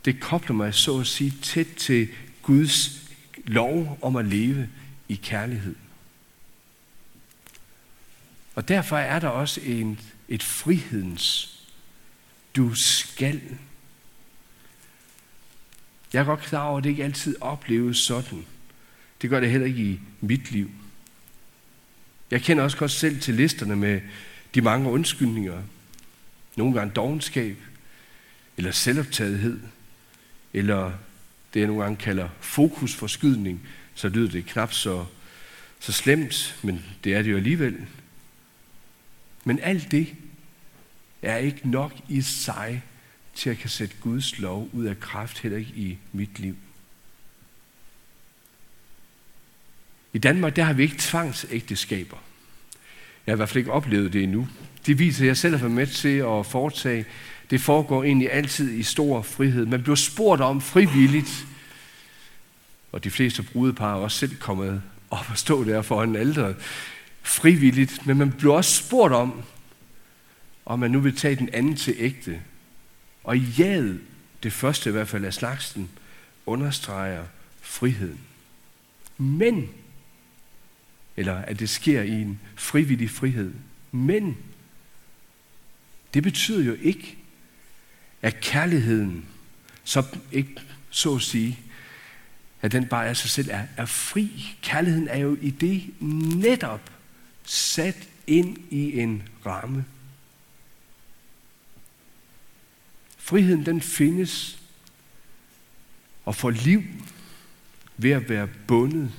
det 0.04 0.20
kobler 0.20 0.56
mig 0.56 0.74
så 0.74 0.98
at 1.00 1.06
sige 1.06 1.34
tæt 1.42 1.68
til 1.76 2.08
Guds 2.42 3.02
lov 3.46 3.98
om 4.02 4.16
at 4.16 4.24
leve 4.24 4.68
i 5.08 5.14
kærlighed. 5.14 5.74
Og 8.54 8.68
derfor 8.68 8.96
er 8.96 9.18
der 9.18 9.28
også 9.28 9.60
en, 9.60 10.00
et 10.28 10.42
frihedens 10.42 11.52
du 12.56 12.74
skal. 12.74 13.42
Jeg 16.12 16.20
er 16.20 16.24
godt 16.24 16.40
klar 16.40 16.66
over, 16.68 16.78
at 16.78 16.84
det 16.84 16.90
ikke 16.90 17.04
altid 17.04 17.36
opleves 17.40 17.98
sådan. 17.98 18.46
Det 19.22 19.30
gør 19.30 19.40
det 19.40 19.50
heller 19.50 19.66
ikke 19.66 19.82
i 19.82 20.00
mit 20.20 20.50
liv. 20.50 20.70
Jeg 22.30 22.42
kender 22.42 22.64
også 22.64 22.76
godt 22.76 22.90
selv 22.90 23.20
til 23.20 23.34
listerne 23.34 23.76
med 23.76 24.00
de 24.54 24.60
mange 24.60 24.90
undskyldninger. 24.90 25.62
Nogle 26.56 26.74
gange 26.74 26.94
dogenskab, 26.94 27.56
eller 28.56 28.70
selvoptagethed, 28.70 29.60
eller 30.52 30.92
det 31.54 31.60
jeg 31.60 31.66
nogle 31.66 31.82
gange 31.82 31.96
kalder 31.96 32.28
fokusforskydning, 32.40 33.68
så 33.96 34.08
lyder 34.08 34.30
det 34.30 34.46
knap 34.46 34.72
så, 34.72 35.04
så 35.80 35.92
slemt, 35.92 36.58
men 36.62 36.84
det 37.04 37.14
er 37.14 37.22
det 37.22 37.30
jo 37.30 37.36
alligevel. 37.36 37.86
Men 39.44 39.60
alt 39.60 39.90
det 39.90 40.14
er 41.22 41.36
ikke 41.36 41.70
nok 41.70 41.92
i 42.08 42.20
sig 42.20 42.82
til 43.34 43.50
at 43.50 43.58
kan 43.58 43.70
sætte 43.70 43.94
Guds 44.00 44.38
lov 44.38 44.68
ud 44.72 44.84
af 44.84 45.00
kraft, 45.00 45.38
heller 45.38 45.58
ikke 45.58 45.72
i 45.76 45.98
mit 46.12 46.38
liv. 46.38 46.56
I 50.12 50.18
Danmark, 50.18 50.56
der 50.56 50.64
har 50.64 50.72
vi 50.72 50.82
ikke 50.82 50.96
tvangsægteskaber. 50.98 52.16
Jeg 53.26 53.32
har 53.32 53.36
i 53.36 53.38
hvert 53.38 53.48
fald 53.48 53.58
ikke 53.58 53.72
oplevet 53.72 54.12
det 54.12 54.22
endnu. 54.22 54.48
Det 54.86 54.98
viser, 54.98 55.24
at 55.24 55.28
jeg 55.28 55.36
selv 55.36 55.54
har 55.54 55.60
været 55.60 55.74
med 55.74 55.86
til 55.86 56.18
at 56.18 56.46
foretage. 56.46 57.04
Det 57.50 57.60
foregår 57.60 58.04
egentlig 58.04 58.32
altid 58.32 58.72
i 58.72 58.82
stor 58.82 59.22
frihed. 59.22 59.66
Man 59.66 59.82
bliver 59.82 59.96
spurgt 59.96 60.40
om 60.40 60.60
frivilligt, 60.60 61.46
og 62.92 63.04
de 63.04 63.10
fleste 63.10 63.42
brudepar 63.42 63.92
er 63.92 64.00
også 64.00 64.18
selv 64.18 64.36
kommet 64.36 64.82
op 65.10 65.26
og 65.30 65.38
stå 65.38 65.64
der 65.64 65.82
foran 65.82 66.16
alderet 66.16 66.56
frivilligt, 67.22 68.06
men 68.06 68.18
man 68.18 68.32
blev 68.32 68.52
også 68.52 68.84
spurgt 68.86 69.14
om, 69.14 69.42
om 70.66 70.78
man 70.78 70.90
nu 70.90 71.00
vil 71.00 71.16
tage 71.16 71.36
den 71.36 71.48
anden 71.52 71.76
til 71.76 71.94
ægte. 71.98 72.42
Og 73.24 73.38
ja, 73.38 73.82
det 74.42 74.52
første 74.52 74.90
i 74.90 74.92
hvert 74.92 75.08
fald 75.08 75.24
af 75.24 75.34
slagsen, 75.34 75.90
understreger 76.46 77.24
friheden. 77.60 78.20
Men, 79.18 79.68
eller 81.16 81.34
at 81.34 81.58
det 81.58 81.68
sker 81.68 82.02
i 82.02 82.10
en 82.10 82.40
frivillig 82.56 83.10
frihed, 83.10 83.54
men 83.92 84.36
det 86.14 86.22
betyder 86.22 86.64
jo 86.64 86.76
ikke, 86.82 87.18
at 88.22 88.40
kærligheden, 88.40 89.24
så 89.84 90.04
ikke 90.32 90.54
så 90.90 91.14
at 91.14 91.22
sige, 91.22 91.58
at 92.62 92.72
den 92.72 92.86
bare 92.86 93.06
af 93.06 93.16
sig 93.16 93.30
selv 93.30 93.48
er, 93.50 93.66
er 93.76 93.86
fri. 93.86 94.56
Kærligheden 94.62 95.08
er 95.08 95.18
jo 95.18 95.36
i 95.40 95.50
det 95.50 95.94
netop 96.36 96.90
sat 97.44 98.08
ind 98.26 98.58
i 98.70 99.00
en 99.00 99.22
ramme. 99.46 99.84
Friheden 103.18 103.66
den 103.66 103.80
findes 103.80 104.58
og 106.24 106.34
får 106.34 106.50
liv 106.50 106.82
ved 107.96 108.10
at 108.10 108.28
være 108.28 108.48
bundet, 108.66 109.12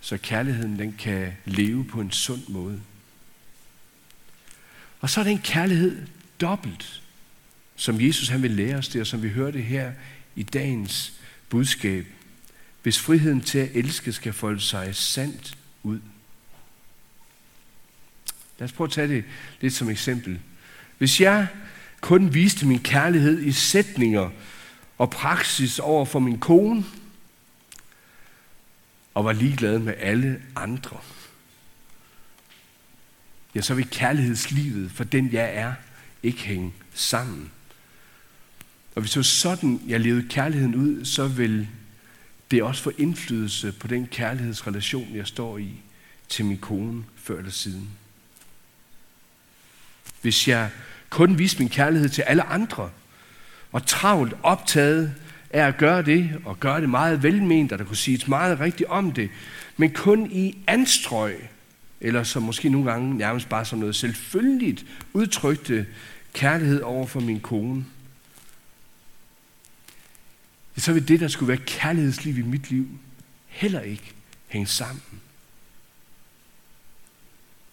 så 0.00 0.18
kærligheden 0.18 0.78
den 0.78 0.92
kan 0.92 1.32
leve 1.44 1.84
på 1.84 2.00
en 2.00 2.10
sund 2.10 2.42
måde. 2.48 2.80
Og 5.00 5.10
så 5.10 5.20
er 5.20 5.24
den 5.24 5.38
kærlighed 5.38 6.06
dobbelt, 6.40 7.02
som 7.76 8.00
Jesus 8.00 8.28
han 8.28 8.42
vil 8.42 8.50
lære 8.50 8.76
os 8.76 8.88
det, 8.88 9.00
og 9.00 9.06
som 9.06 9.22
vi 9.22 9.28
hørte 9.28 9.60
her 9.60 9.92
i 10.36 10.42
dagens 10.42 11.20
budskab. 11.48 12.06
Hvis 12.82 13.00
friheden 13.00 13.40
til 13.40 13.58
at 13.58 13.70
elske 13.74 14.12
skal 14.12 14.32
folde 14.32 14.60
sig 14.60 14.96
sandt 14.96 15.58
ud. 15.82 16.00
Lad 18.58 18.68
os 18.68 18.72
prøve 18.72 18.88
at 18.88 18.92
tage 18.92 19.08
det 19.08 19.24
lidt 19.60 19.74
som 19.74 19.90
eksempel. 19.90 20.40
Hvis 20.98 21.20
jeg 21.20 21.46
kun 22.00 22.34
viste 22.34 22.66
min 22.66 22.82
kærlighed 22.82 23.42
i 23.42 23.52
sætninger 23.52 24.30
og 24.98 25.10
praksis 25.10 25.78
over 25.78 26.04
for 26.04 26.18
min 26.18 26.38
kone, 26.38 26.84
og 29.14 29.24
var 29.24 29.32
ligeglad 29.32 29.78
med 29.78 29.94
alle 29.98 30.42
andre, 30.56 30.96
ja, 33.54 33.60
så 33.60 33.74
vil 33.74 33.90
kærlighedslivet 33.90 34.90
for 34.90 35.04
den, 35.04 35.32
jeg 35.32 35.54
er, 35.54 35.74
ikke 36.22 36.42
hænge 36.42 36.72
sammen. 36.94 37.50
Og 38.98 39.02
hvis 39.02 39.10
det 39.10 39.16
var 39.16 39.22
sådan, 39.22 39.80
jeg 39.88 40.00
levede 40.00 40.28
kærligheden 40.28 40.74
ud, 40.74 41.04
så 41.04 41.26
vil 41.28 41.68
det 42.50 42.62
også 42.62 42.82
få 42.82 42.92
indflydelse 42.98 43.72
på 43.72 43.86
den 43.86 44.06
kærlighedsrelation, 44.06 45.08
jeg 45.14 45.26
står 45.26 45.58
i 45.58 45.68
til 46.28 46.44
min 46.44 46.58
kone 46.58 47.04
før 47.16 47.38
eller 47.38 47.50
siden. 47.50 47.88
Hvis 50.22 50.48
jeg 50.48 50.70
kun 51.10 51.38
viste 51.38 51.58
min 51.58 51.68
kærlighed 51.68 52.08
til 52.08 52.22
alle 52.22 52.42
andre, 52.42 52.90
og 53.72 53.86
travlt 53.86 54.34
optaget 54.42 55.14
af 55.50 55.66
at 55.66 55.76
gøre 55.76 56.02
det, 56.02 56.30
og 56.44 56.60
gøre 56.60 56.80
det 56.80 56.90
meget 56.90 57.22
velment, 57.22 57.72
og 57.72 57.78
der 57.78 57.84
kunne 57.84 57.96
siges 57.96 58.28
meget 58.28 58.60
rigtigt 58.60 58.90
om 58.90 59.12
det, 59.12 59.30
men 59.76 59.90
kun 59.90 60.30
i 60.30 60.58
anstrøg, 60.66 61.48
eller 62.00 62.22
som 62.22 62.42
måske 62.42 62.68
nogle 62.68 62.90
gange 62.90 63.16
nærmest 63.16 63.48
bare 63.48 63.64
som 63.64 63.78
noget 63.78 63.96
selvfølgeligt 63.96 64.84
udtrykte 65.12 65.86
kærlighed 66.32 66.80
over 66.80 67.06
for 67.06 67.20
min 67.20 67.40
kone, 67.40 67.84
så 70.78 70.92
vil 70.92 71.08
det, 71.08 71.20
der 71.20 71.28
skulle 71.28 71.48
være 71.48 71.66
kærlighedsliv 71.66 72.38
i 72.38 72.42
mit 72.42 72.70
liv, 72.70 72.88
heller 73.46 73.80
ikke 73.80 74.12
hænge 74.46 74.66
sammen. 74.66 75.02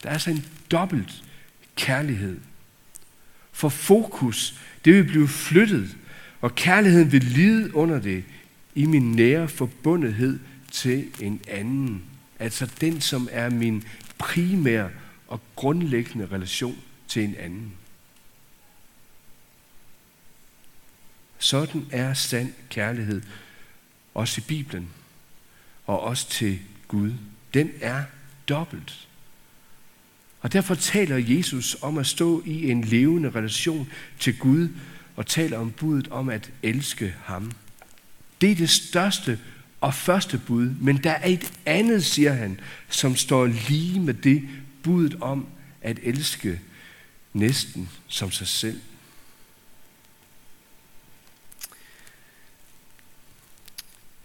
Der 0.04 0.10
er 0.10 0.14
altså 0.14 0.32
en 0.32 0.46
dobbelt 0.72 1.24
kærlighed. 1.76 2.40
For 3.52 3.70
fokus, 3.70 4.60
det 4.86 4.94
vil 4.94 5.04
blive 5.04 5.28
flyttet, 5.28 5.98
og 6.42 6.56
kærligheden 6.56 7.12
vil 7.12 7.24
lide 7.24 7.76
under 7.76 8.00
det 8.00 8.24
i 8.76 8.86
min 8.86 9.12
nære 9.12 9.48
forbundethed 9.48 10.40
til 10.72 11.08
en 11.22 11.42
anden. 11.48 12.04
Altså 12.40 12.72
den, 12.82 13.02
som 13.02 13.30
er 13.32 13.50
min 13.50 13.84
primære 14.18 14.90
og 15.28 15.42
grundlæggende 15.56 16.28
relation 16.32 16.78
til 17.08 17.24
en 17.24 17.36
anden. 17.36 17.72
Sådan 21.46 21.86
er 21.92 22.14
sand 22.14 22.54
kærlighed, 22.70 23.22
også 24.14 24.42
i 24.42 24.44
Bibelen, 24.48 24.90
og 25.86 26.00
også 26.02 26.30
til 26.30 26.60
Gud. 26.88 27.14
Den 27.54 27.72
er 27.82 28.04
dobbelt. 28.50 29.08
Og 30.42 30.54
derfor 30.54 30.76
taler 30.76 31.18
Jesus 31.18 31.78
om 31.82 31.98
at 31.98 32.08
stå 32.08 32.44
i 32.46 32.72
en 32.72 32.84
levende 32.84 33.30
relation 33.30 33.90
til 34.20 34.38
Gud, 34.38 34.70
og 35.16 35.26
taler 35.26 35.58
om 35.58 35.72
budet 35.72 36.08
om 36.08 36.30
at 36.30 36.52
elske 36.64 37.16
ham. 37.24 37.52
Det 38.42 38.52
er 38.52 38.56
det 38.56 38.70
største 38.70 39.40
og 39.82 39.94
første 39.94 40.38
bud, 40.38 40.70
men 40.70 40.98
der 40.98 41.12
er 41.12 41.30
et 41.30 41.54
andet, 41.66 42.06
siger 42.06 42.34
han, 42.34 42.60
som 42.90 43.16
står 43.16 43.46
lige 43.46 44.00
med 44.00 44.14
det 44.14 44.50
budet 44.84 45.18
om 45.22 45.48
at 45.82 46.00
elske 46.04 46.60
næsten 47.34 47.90
som 48.08 48.32
sig 48.32 48.48
selv. 48.48 48.82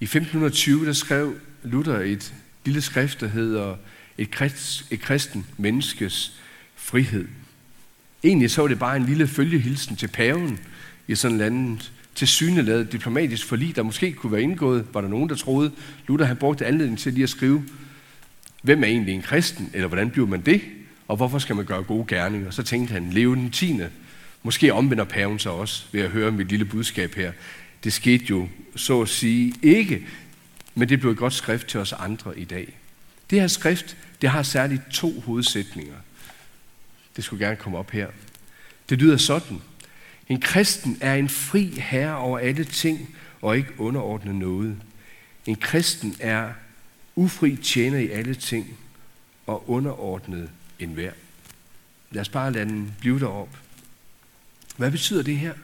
I 0.00 0.04
1520 0.04 0.86
der 0.86 0.92
skrev 0.92 1.34
Luther 1.62 1.98
et 1.98 2.34
lille 2.64 2.80
skrift, 2.80 3.20
der 3.20 3.28
hedder 3.28 3.76
Et, 4.18 4.30
krist, 4.30 4.86
et 4.90 5.00
kristen 5.00 5.46
menneskes 5.56 6.40
frihed. 6.76 7.28
Egentlig 8.24 8.50
så 8.50 8.60
var 8.60 8.68
det 8.68 8.78
bare 8.78 8.96
en 8.96 9.06
lille 9.06 9.26
følgehilsen 9.26 9.96
til 9.96 10.08
paven 10.08 10.58
i 11.08 11.14
sådan 11.14 11.38
landet 11.38 11.78
til 11.80 11.92
til 12.20 12.28
syneladet 12.28 12.92
diplomatisk 12.92 13.46
forlig, 13.46 13.76
der 13.76 13.82
måske 13.82 14.12
kunne 14.12 14.32
være 14.32 14.42
indgået, 14.42 14.86
var 14.92 15.00
der 15.00 15.08
nogen, 15.08 15.28
der 15.28 15.34
troede. 15.34 15.70
Luther 16.06 16.26
han 16.26 16.36
brugte 16.36 16.66
anledning 16.66 16.98
til 16.98 17.12
lige 17.12 17.22
at 17.22 17.30
skrive, 17.30 17.64
hvem 18.62 18.82
er 18.82 18.86
egentlig 18.86 19.14
en 19.14 19.22
kristen, 19.22 19.70
eller 19.74 19.88
hvordan 19.88 20.10
bliver 20.10 20.26
man 20.26 20.40
det, 20.40 20.60
og 21.08 21.16
hvorfor 21.16 21.38
skal 21.38 21.56
man 21.56 21.64
gøre 21.64 21.82
gode 21.82 22.04
gerninger? 22.08 22.50
Så 22.50 22.62
tænkte 22.62 22.92
han, 22.92 23.10
leve 23.10 23.36
den 23.36 23.50
tiende. 23.50 23.90
Måske 24.42 24.72
omvender 24.72 25.04
paven 25.04 25.38
sig 25.38 25.52
også 25.52 25.84
ved 25.92 26.00
at 26.00 26.10
høre 26.10 26.32
mit 26.32 26.48
lille 26.48 26.64
budskab 26.64 27.14
her. 27.14 27.32
Det 27.84 27.92
skete 27.92 28.24
jo 28.24 28.48
så 28.76 29.02
at 29.02 29.08
sige 29.08 29.54
ikke, 29.62 30.06
men 30.74 30.88
det 30.88 31.00
blev 31.00 31.12
et 31.12 31.18
godt 31.18 31.32
skrift 31.32 31.66
til 31.66 31.80
os 31.80 31.92
andre 31.92 32.38
i 32.38 32.44
dag. 32.44 32.78
Det 33.30 33.40
her 33.40 33.48
skrift, 33.48 33.96
det 34.22 34.30
har 34.30 34.42
særligt 34.42 34.82
to 34.92 35.20
hovedsætninger. 35.20 35.96
Det 37.16 37.24
skulle 37.24 37.46
gerne 37.46 37.56
komme 37.56 37.78
op 37.78 37.90
her. 37.90 38.08
Det 38.88 38.98
lyder 38.98 39.16
sådan. 39.16 39.60
En 40.28 40.40
kristen 40.40 40.98
er 41.00 41.14
en 41.14 41.28
fri 41.28 41.66
herre 41.66 42.16
over 42.16 42.38
alle 42.38 42.64
ting 42.64 43.16
og 43.42 43.56
ikke 43.56 43.80
underordnet 43.80 44.34
noget. 44.34 44.76
En 45.46 45.56
kristen 45.56 46.16
er 46.20 46.52
ufri 47.16 47.56
tjener 47.56 47.98
i 47.98 48.08
alle 48.08 48.34
ting 48.34 48.78
og 49.46 49.70
underordnet 49.70 50.50
enhver. 50.78 51.12
Lad 52.10 52.20
os 52.20 52.28
bare 52.28 52.52
lade 52.52 52.64
den 52.64 52.94
blive 53.00 53.20
derop. 53.20 53.58
Hvad 54.76 54.90
betyder 54.90 55.22
det 55.22 55.36
her? 55.36 55.54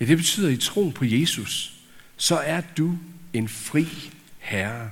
Ja, 0.00 0.04
det 0.04 0.16
betyder, 0.16 0.48
at 0.48 0.54
i 0.54 0.56
troen 0.56 0.92
på 0.92 1.04
Jesus, 1.04 1.74
så 2.16 2.36
er 2.36 2.60
du 2.60 2.98
en 3.32 3.48
fri 3.48 4.12
herre. 4.38 4.90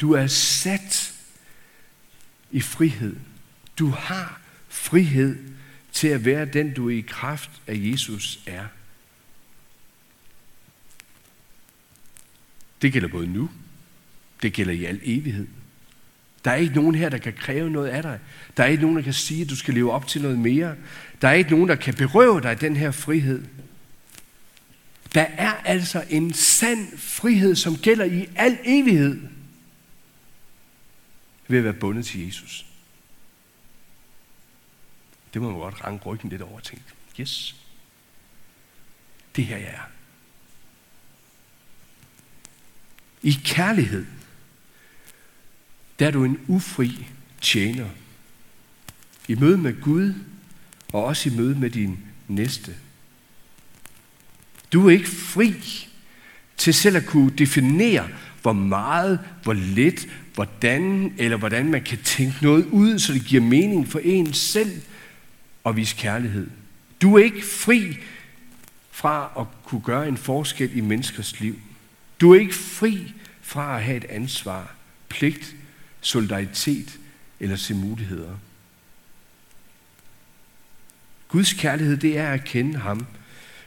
Du 0.00 0.12
er 0.12 0.26
sat 0.26 1.14
i 2.50 2.60
frihed. 2.60 3.16
Du 3.78 3.88
har 3.88 4.40
frihed 4.68 5.38
til 5.92 6.08
at 6.08 6.24
være 6.24 6.44
den, 6.44 6.74
du 6.74 6.88
i 6.88 7.00
kraft 7.00 7.50
af 7.66 7.74
Jesus 7.76 8.40
er. 8.46 8.66
Det 12.82 12.92
gælder 12.92 13.08
både 13.08 13.26
nu, 13.26 13.50
det 14.42 14.52
gælder 14.52 14.72
i 14.72 14.84
al 14.84 15.00
evighed. 15.02 15.46
Der 16.44 16.50
er 16.50 16.54
ikke 16.56 16.74
nogen 16.74 16.94
her, 16.94 17.08
der 17.08 17.18
kan 17.18 17.32
kræve 17.32 17.70
noget 17.70 17.88
af 17.88 18.02
dig. 18.02 18.18
Der 18.56 18.62
er 18.62 18.68
ikke 18.68 18.82
nogen, 18.82 18.96
der 18.96 19.02
kan 19.02 19.12
sige, 19.12 19.42
at 19.42 19.50
du 19.50 19.56
skal 19.56 19.74
leve 19.74 19.92
op 19.92 20.06
til 20.06 20.22
noget 20.22 20.38
mere. 20.38 20.76
Der 21.22 21.28
er 21.28 21.32
ikke 21.32 21.50
nogen, 21.50 21.68
der 21.68 21.74
kan 21.74 21.94
berøve 21.94 22.40
dig 22.40 22.60
den 22.60 22.76
her 22.76 22.90
frihed. 22.90 23.44
Der 25.14 25.22
er 25.22 25.52
altså 25.52 26.04
en 26.10 26.32
sand 26.32 26.98
frihed, 26.98 27.56
som 27.56 27.76
gælder 27.76 28.04
i 28.04 28.28
al 28.36 28.58
evighed 28.64 29.20
ved 31.48 31.58
at 31.58 31.64
være 31.64 31.72
bundet 31.72 32.06
til 32.06 32.26
Jesus. 32.26 32.66
Det 35.34 35.42
må 35.42 35.50
man 35.50 35.58
godt 35.58 35.84
ranke 35.84 36.04
ryggen 36.04 36.30
lidt 36.30 36.42
over 36.42 36.56
og 36.56 36.62
tænke, 36.62 36.84
yes, 37.20 37.56
det 39.36 39.44
her 39.44 39.56
jeg 39.56 39.68
er. 39.74 39.90
I 43.22 43.40
kærlighed, 43.44 44.06
der 46.00 46.06
er 46.06 46.10
du 46.10 46.24
en 46.24 46.38
ufri 46.48 47.06
tjener. 47.40 47.86
I 49.28 49.34
møde 49.34 49.58
med 49.58 49.80
Gud, 49.80 50.14
og 50.92 51.04
også 51.04 51.28
i 51.28 51.32
møde 51.32 51.54
med 51.54 51.70
din 51.70 51.98
næste. 52.28 52.74
Du 54.72 54.86
er 54.86 54.90
ikke 54.90 55.08
fri 55.08 55.54
til 56.56 56.74
selv 56.74 56.96
at 56.96 57.06
kunne 57.06 57.30
definere, 57.30 58.08
hvor 58.42 58.52
meget, 58.52 59.20
hvor 59.42 59.52
lidt, 59.52 60.08
hvordan 60.34 61.14
eller 61.18 61.36
hvordan 61.36 61.70
man 61.70 61.82
kan 61.82 61.98
tænke 61.98 62.36
noget 62.42 62.66
ud, 62.66 62.98
så 62.98 63.12
det 63.12 63.24
giver 63.24 63.42
mening 63.42 63.88
for 63.88 63.98
en 63.98 64.32
selv 64.32 64.82
og 65.64 65.76
vise 65.76 65.96
kærlighed. 65.96 66.50
Du 67.02 67.16
er 67.16 67.24
ikke 67.24 67.46
fri 67.46 67.96
fra 68.90 69.32
at 69.38 69.46
kunne 69.64 69.80
gøre 69.80 70.08
en 70.08 70.16
forskel 70.16 70.76
i 70.76 70.80
menneskers 70.80 71.40
liv. 71.40 71.58
Du 72.20 72.34
er 72.34 72.40
ikke 72.40 72.54
fri 72.54 73.14
fra 73.42 73.76
at 73.76 73.84
have 73.84 73.96
et 73.96 74.04
ansvar, 74.04 74.74
pligt, 75.08 75.54
solidaritet 76.00 76.98
eller 77.40 77.56
se 77.56 77.74
muligheder. 77.74 78.36
Guds 81.28 81.52
kærlighed, 81.52 81.96
det 81.96 82.18
er 82.18 82.28
at 82.28 82.44
kende 82.44 82.78
ham. 82.78 83.06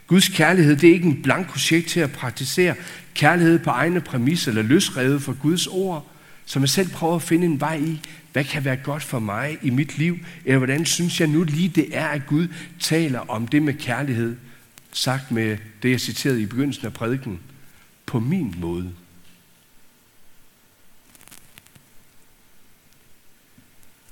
Guds 0.07 0.27
kærlighed, 0.27 0.75
det 0.75 0.89
er 0.89 0.93
ikke 0.93 1.07
en 1.07 1.21
blank 1.21 1.47
projekt 1.47 1.87
til 1.87 1.99
at 1.99 2.11
praktisere 2.11 2.75
kærlighed 3.13 3.59
på 3.59 3.69
egne 3.69 4.01
præmisser 4.01 4.51
eller 4.51 4.61
løsrevet 4.61 5.21
fra 5.21 5.35
Guds 5.41 5.67
ord, 5.67 6.07
som 6.45 6.61
jeg 6.61 6.69
selv 6.69 6.89
prøver 6.89 7.15
at 7.15 7.21
finde 7.21 7.45
en 7.45 7.59
vej 7.59 7.75
i. 7.75 8.01
Hvad 8.31 8.43
kan 8.43 8.65
være 8.65 8.75
godt 8.75 9.03
for 9.03 9.19
mig 9.19 9.57
i 9.61 9.69
mit 9.69 9.97
liv? 9.97 10.17
Eller 10.45 10.57
hvordan 10.57 10.85
synes 10.85 11.19
jeg 11.19 11.27
nu 11.27 11.43
lige 11.43 11.69
det 11.69 11.97
er, 11.97 12.07
at 12.07 12.27
Gud 12.27 12.47
taler 12.79 13.19
om 13.19 13.47
det 13.47 13.63
med 13.63 13.73
kærlighed, 13.73 14.35
sagt 14.91 15.31
med 15.31 15.57
det, 15.83 15.91
jeg 15.91 16.01
citerede 16.01 16.41
i 16.41 16.45
begyndelsen 16.45 16.85
af 16.85 16.93
prædiken, 16.93 17.39
på 18.05 18.19
min 18.19 18.55
måde. 18.57 18.91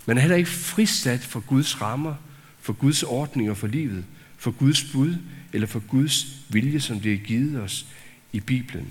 Man 0.05 0.17
er 0.17 0.21
heller 0.21 0.37
ikke 0.37 0.49
frisat 0.49 1.19
for 1.19 1.39
Guds 1.39 1.81
rammer, 1.81 2.15
for 2.59 2.73
Guds 2.73 3.03
ordninger 3.03 3.53
for 3.53 3.67
livet, 3.67 4.05
for 4.37 4.51
Guds 4.51 4.83
bud 4.83 5.15
eller 5.53 5.67
for 5.67 5.79
Guds 5.79 6.25
vilje, 6.49 6.79
som 6.79 6.99
det 6.99 7.13
er 7.13 7.17
givet 7.17 7.61
os 7.61 7.85
i 8.31 8.39
Bibelen. 8.39 8.89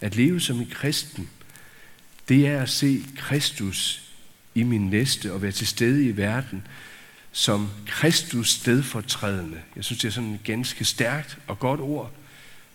At 0.00 0.16
leve 0.16 0.40
som 0.40 0.60
en 0.60 0.70
kristen, 0.70 1.28
det 2.28 2.46
er 2.46 2.62
at 2.62 2.70
se 2.70 3.04
Kristus 3.16 4.02
i 4.54 4.62
min 4.62 4.90
næste 4.90 5.32
og 5.32 5.42
være 5.42 5.52
til 5.52 5.66
stede 5.66 6.06
i 6.08 6.16
verden 6.16 6.66
som 7.32 7.70
Kristus 7.86 8.50
stedfortrædende. 8.50 9.60
Jeg 9.76 9.84
synes, 9.84 10.00
det 10.00 10.08
er 10.08 10.12
sådan 10.12 10.34
et 10.34 10.44
ganske 10.44 10.84
stærkt 10.84 11.38
og 11.46 11.58
godt 11.58 11.80
ord. 11.80 12.12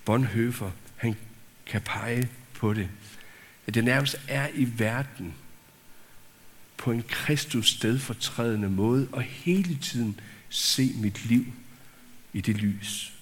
Bonhoeffer, 0.06 0.72
han 0.96 1.16
kan 1.66 1.82
pege 1.82 2.30
på 2.54 2.74
det. 2.74 2.88
At 3.68 3.74
det 3.74 3.84
nærmest 3.84 4.16
er 4.28 4.48
i 4.54 4.68
verden 4.78 5.34
på 6.80 6.92
en 6.92 7.04
Kristus 7.10 7.70
stedfortrædende 7.70 8.70
måde 8.70 9.08
og 9.12 9.22
hele 9.22 9.78
tiden 9.78 10.20
se 10.50 10.92
mit 10.96 11.26
liv 11.26 11.46
i 12.34 12.42
det 12.42 12.58
lys. 12.58 13.14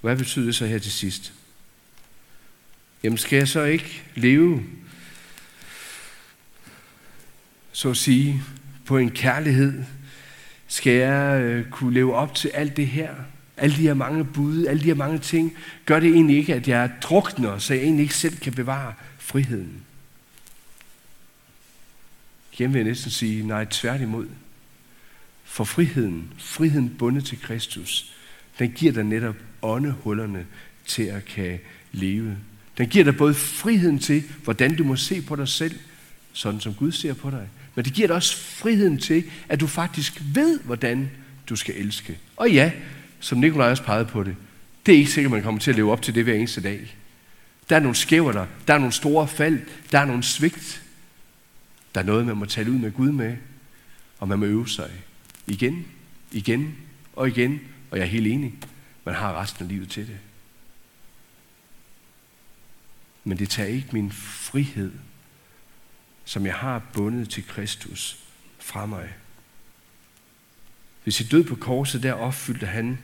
Hvad 0.00 0.16
betyder 0.16 0.44
det 0.44 0.54
så 0.54 0.66
her 0.66 0.78
til 0.78 0.92
sidst? 0.92 1.32
Jamen 3.02 3.18
skal 3.18 3.36
jeg 3.36 3.48
så 3.48 3.62
ikke 3.62 4.02
leve, 4.14 4.62
så 7.72 7.90
at 7.90 7.96
sige, 7.96 8.42
på 8.86 8.98
en 8.98 9.10
kærlighed? 9.10 9.84
Skal 10.66 10.92
jeg 10.92 11.40
øh, 11.40 11.70
kunne 11.70 11.94
leve 11.94 12.14
op 12.14 12.34
til 12.34 12.48
alt 12.48 12.76
det 12.76 12.86
her? 12.86 13.14
Alle 13.56 13.76
de 13.76 13.82
her 13.82 13.94
mange 13.94 14.24
bud, 14.24 14.66
alle 14.66 14.80
de 14.80 14.86
her 14.86 14.94
mange 14.94 15.18
ting, 15.18 15.56
gør 15.86 16.00
det 16.00 16.10
egentlig 16.10 16.36
ikke, 16.36 16.54
at 16.54 16.68
jeg 16.68 16.90
drukner, 17.02 17.58
så 17.58 17.74
jeg 17.74 17.82
egentlig 17.82 18.02
ikke 18.02 18.14
selv 18.14 18.36
kan 18.36 18.52
bevare 18.52 18.94
friheden? 19.22 19.82
Igen 22.52 22.72
vil 22.72 22.78
jeg 22.78 22.88
næsten 22.88 23.10
sige, 23.10 23.46
nej, 23.46 23.64
tværtimod. 23.64 24.26
For 25.44 25.64
friheden, 25.64 26.32
friheden 26.38 26.90
bundet 26.98 27.24
til 27.24 27.40
Kristus, 27.40 28.14
den 28.58 28.72
giver 28.72 28.92
dig 28.92 29.04
netop 29.04 29.36
åndehullerne 29.62 30.46
til 30.86 31.02
at 31.02 31.24
kan 31.24 31.58
leve. 31.92 32.38
Den 32.78 32.88
giver 32.88 33.04
dig 33.04 33.16
både 33.16 33.34
friheden 33.34 33.98
til, 33.98 34.22
hvordan 34.44 34.76
du 34.76 34.84
må 34.84 34.96
se 34.96 35.22
på 35.22 35.36
dig 35.36 35.48
selv, 35.48 35.78
sådan 36.32 36.60
som 36.60 36.74
Gud 36.74 36.92
ser 36.92 37.14
på 37.14 37.30
dig, 37.30 37.48
men 37.74 37.84
det 37.84 37.92
giver 37.92 38.06
dig 38.06 38.16
også 38.16 38.36
friheden 38.36 38.98
til, 38.98 39.24
at 39.48 39.60
du 39.60 39.66
faktisk 39.66 40.22
ved, 40.34 40.60
hvordan 40.60 41.10
du 41.48 41.56
skal 41.56 41.74
elske. 41.76 42.18
Og 42.36 42.50
ja, 42.50 42.72
som 43.20 43.38
Nikolaj 43.38 43.70
også 43.70 43.82
pegede 43.82 44.04
på 44.04 44.22
det, 44.22 44.36
det 44.86 44.94
er 44.94 44.98
ikke 44.98 45.10
sikkert, 45.10 45.30
man 45.30 45.42
kommer 45.42 45.60
til 45.60 45.70
at 45.70 45.76
leve 45.76 45.92
op 45.92 46.02
til 46.02 46.14
det 46.14 46.24
hver 46.24 46.34
eneste 46.34 46.62
dag. 46.62 46.96
Der 47.68 47.76
er 47.76 47.80
nogle 47.80 47.96
skæver 47.96 48.32
der, 48.32 48.46
der 48.66 48.74
er 48.74 48.78
nogle 48.78 48.92
store 48.92 49.28
fald, 49.28 49.60
der 49.92 49.98
er 49.98 50.04
nogle 50.04 50.22
svigt. 50.22 50.82
Der 51.94 52.00
er 52.00 52.04
noget, 52.04 52.26
man 52.26 52.36
må 52.36 52.44
tale 52.44 52.70
ud 52.70 52.78
med 52.78 52.92
Gud 52.92 53.12
med, 53.12 53.36
og 54.18 54.28
man 54.28 54.38
må 54.38 54.44
øve 54.44 54.68
sig 54.68 54.90
igen, 55.46 55.86
igen 56.32 56.76
og 57.12 57.28
igen, 57.28 57.60
og 57.90 57.98
jeg 57.98 58.04
er 58.04 58.08
helt 58.08 58.26
enig. 58.26 58.54
Man 59.04 59.14
har 59.14 59.40
resten 59.40 59.64
af 59.64 59.68
livet 59.68 59.90
til 59.90 60.06
det. 60.06 60.18
Men 63.24 63.38
det 63.38 63.50
tager 63.50 63.68
ikke 63.68 63.88
min 63.92 64.12
frihed, 64.12 64.92
som 66.24 66.46
jeg 66.46 66.54
har 66.54 66.82
bundet 66.92 67.30
til 67.30 67.46
Kristus, 67.46 68.18
fra 68.58 68.86
mig. 68.86 69.14
Hvis 71.02 71.20
i 71.20 71.24
død 71.24 71.44
på 71.44 71.56
korset, 71.56 72.02
der 72.02 72.12
opfyldte 72.12 72.66
han 72.66 72.98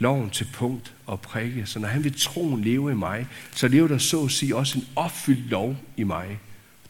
loven 0.00 0.30
til 0.30 0.48
punkt 0.52 0.94
og 1.06 1.20
prikke. 1.20 1.66
Så 1.66 1.78
når 1.78 1.88
han 1.88 2.04
vil 2.04 2.14
troen 2.18 2.64
leve 2.64 2.92
i 2.92 2.94
mig, 2.94 3.26
så 3.50 3.68
lever 3.68 3.88
der 3.88 3.98
så 3.98 4.24
at 4.24 4.30
sige 4.30 4.56
også 4.56 4.78
en 4.78 4.88
opfyldt 4.96 5.50
lov 5.50 5.76
i 5.96 6.04
mig. 6.04 6.40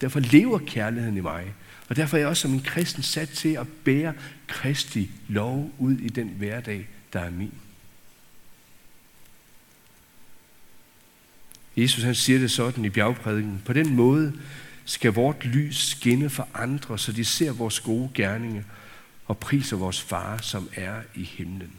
Derfor 0.00 0.20
lever 0.20 0.58
kærligheden 0.58 1.16
i 1.16 1.20
mig. 1.20 1.44
Og 1.88 1.96
derfor 1.96 2.16
er 2.16 2.20
jeg 2.20 2.28
også 2.28 2.42
som 2.42 2.52
en 2.52 2.60
kristen 2.60 3.02
sat 3.02 3.28
til 3.28 3.48
at 3.48 3.66
bære 3.84 4.12
Kristi 4.46 5.10
lov 5.28 5.72
ud 5.78 5.96
i 5.96 6.08
den 6.08 6.28
hverdag, 6.28 6.88
der 7.12 7.20
er 7.20 7.30
min. 7.30 7.52
Jesus 11.76 12.04
han 12.04 12.14
siger 12.14 12.38
det 12.38 12.50
sådan 12.50 12.84
i 12.84 12.90
bjergprædiken. 12.90 13.62
På 13.64 13.72
den 13.72 13.94
måde 13.94 14.32
skal 14.84 15.12
vort 15.12 15.44
lys 15.44 15.76
skinne 15.76 16.30
for 16.30 16.48
andre, 16.54 16.98
så 16.98 17.12
de 17.12 17.24
ser 17.24 17.52
vores 17.52 17.80
gode 17.80 18.10
gerninger 18.14 18.62
og 19.26 19.38
priser 19.38 19.76
vores 19.76 20.02
far, 20.02 20.38
som 20.42 20.68
er 20.74 20.94
i 21.14 21.24
himlen. 21.24 21.72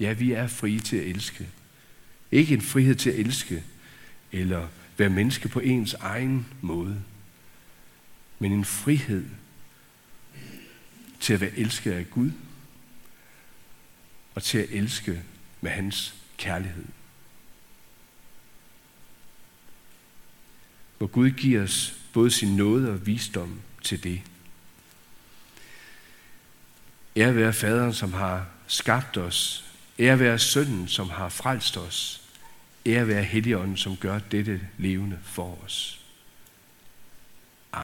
Ja, 0.00 0.12
vi 0.12 0.32
er 0.32 0.46
frie 0.46 0.80
til 0.80 0.96
at 0.96 1.06
elske. 1.06 1.48
Ikke 2.32 2.54
en 2.54 2.62
frihed 2.62 2.94
til 2.94 3.10
at 3.10 3.18
elske, 3.18 3.64
eller 4.32 4.68
være 4.96 5.08
menneske 5.08 5.48
på 5.48 5.60
ens 5.60 5.94
egen 5.94 6.46
måde, 6.60 7.02
men 8.38 8.52
en 8.52 8.64
frihed 8.64 9.26
til 11.20 11.34
at 11.34 11.40
være 11.40 11.58
elsket 11.58 11.92
af 11.92 12.10
Gud, 12.10 12.30
og 14.34 14.42
til 14.42 14.58
at 14.58 14.68
elske 14.70 15.22
med 15.60 15.70
hans 15.70 16.14
kærlighed. 16.36 16.84
Hvor 20.98 21.06
Gud 21.06 21.30
giver 21.30 21.62
os 21.62 21.94
både 22.12 22.30
sin 22.30 22.56
nåde 22.56 22.90
og 22.90 23.06
visdom 23.06 23.60
til 23.82 24.02
det. 24.02 24.22
Ære 27.16 27.34
være 27.34 27.52
faderen, 27.52 27.94
som 27.94 28.12
har 28.12 28.46
skabt 28.66 29.16
os. 29.16 29.67
Ære 29.98 30.18
være 30.18 30.38
sønnen, 30.38 30.88
som 30.88 31.10
har 31.10 31.28
frelst 31.28 31.76
os. 31.76 32.22
Ære 32.86 33.08
være 33.08 33.22
Helligånden, 33.22 33.76
som 33.76 33.96
gør 33.96 34.18
dette 34.18 34.60
levende 34.78 35.18
for 35.22 35.58
os. 35.64 35.97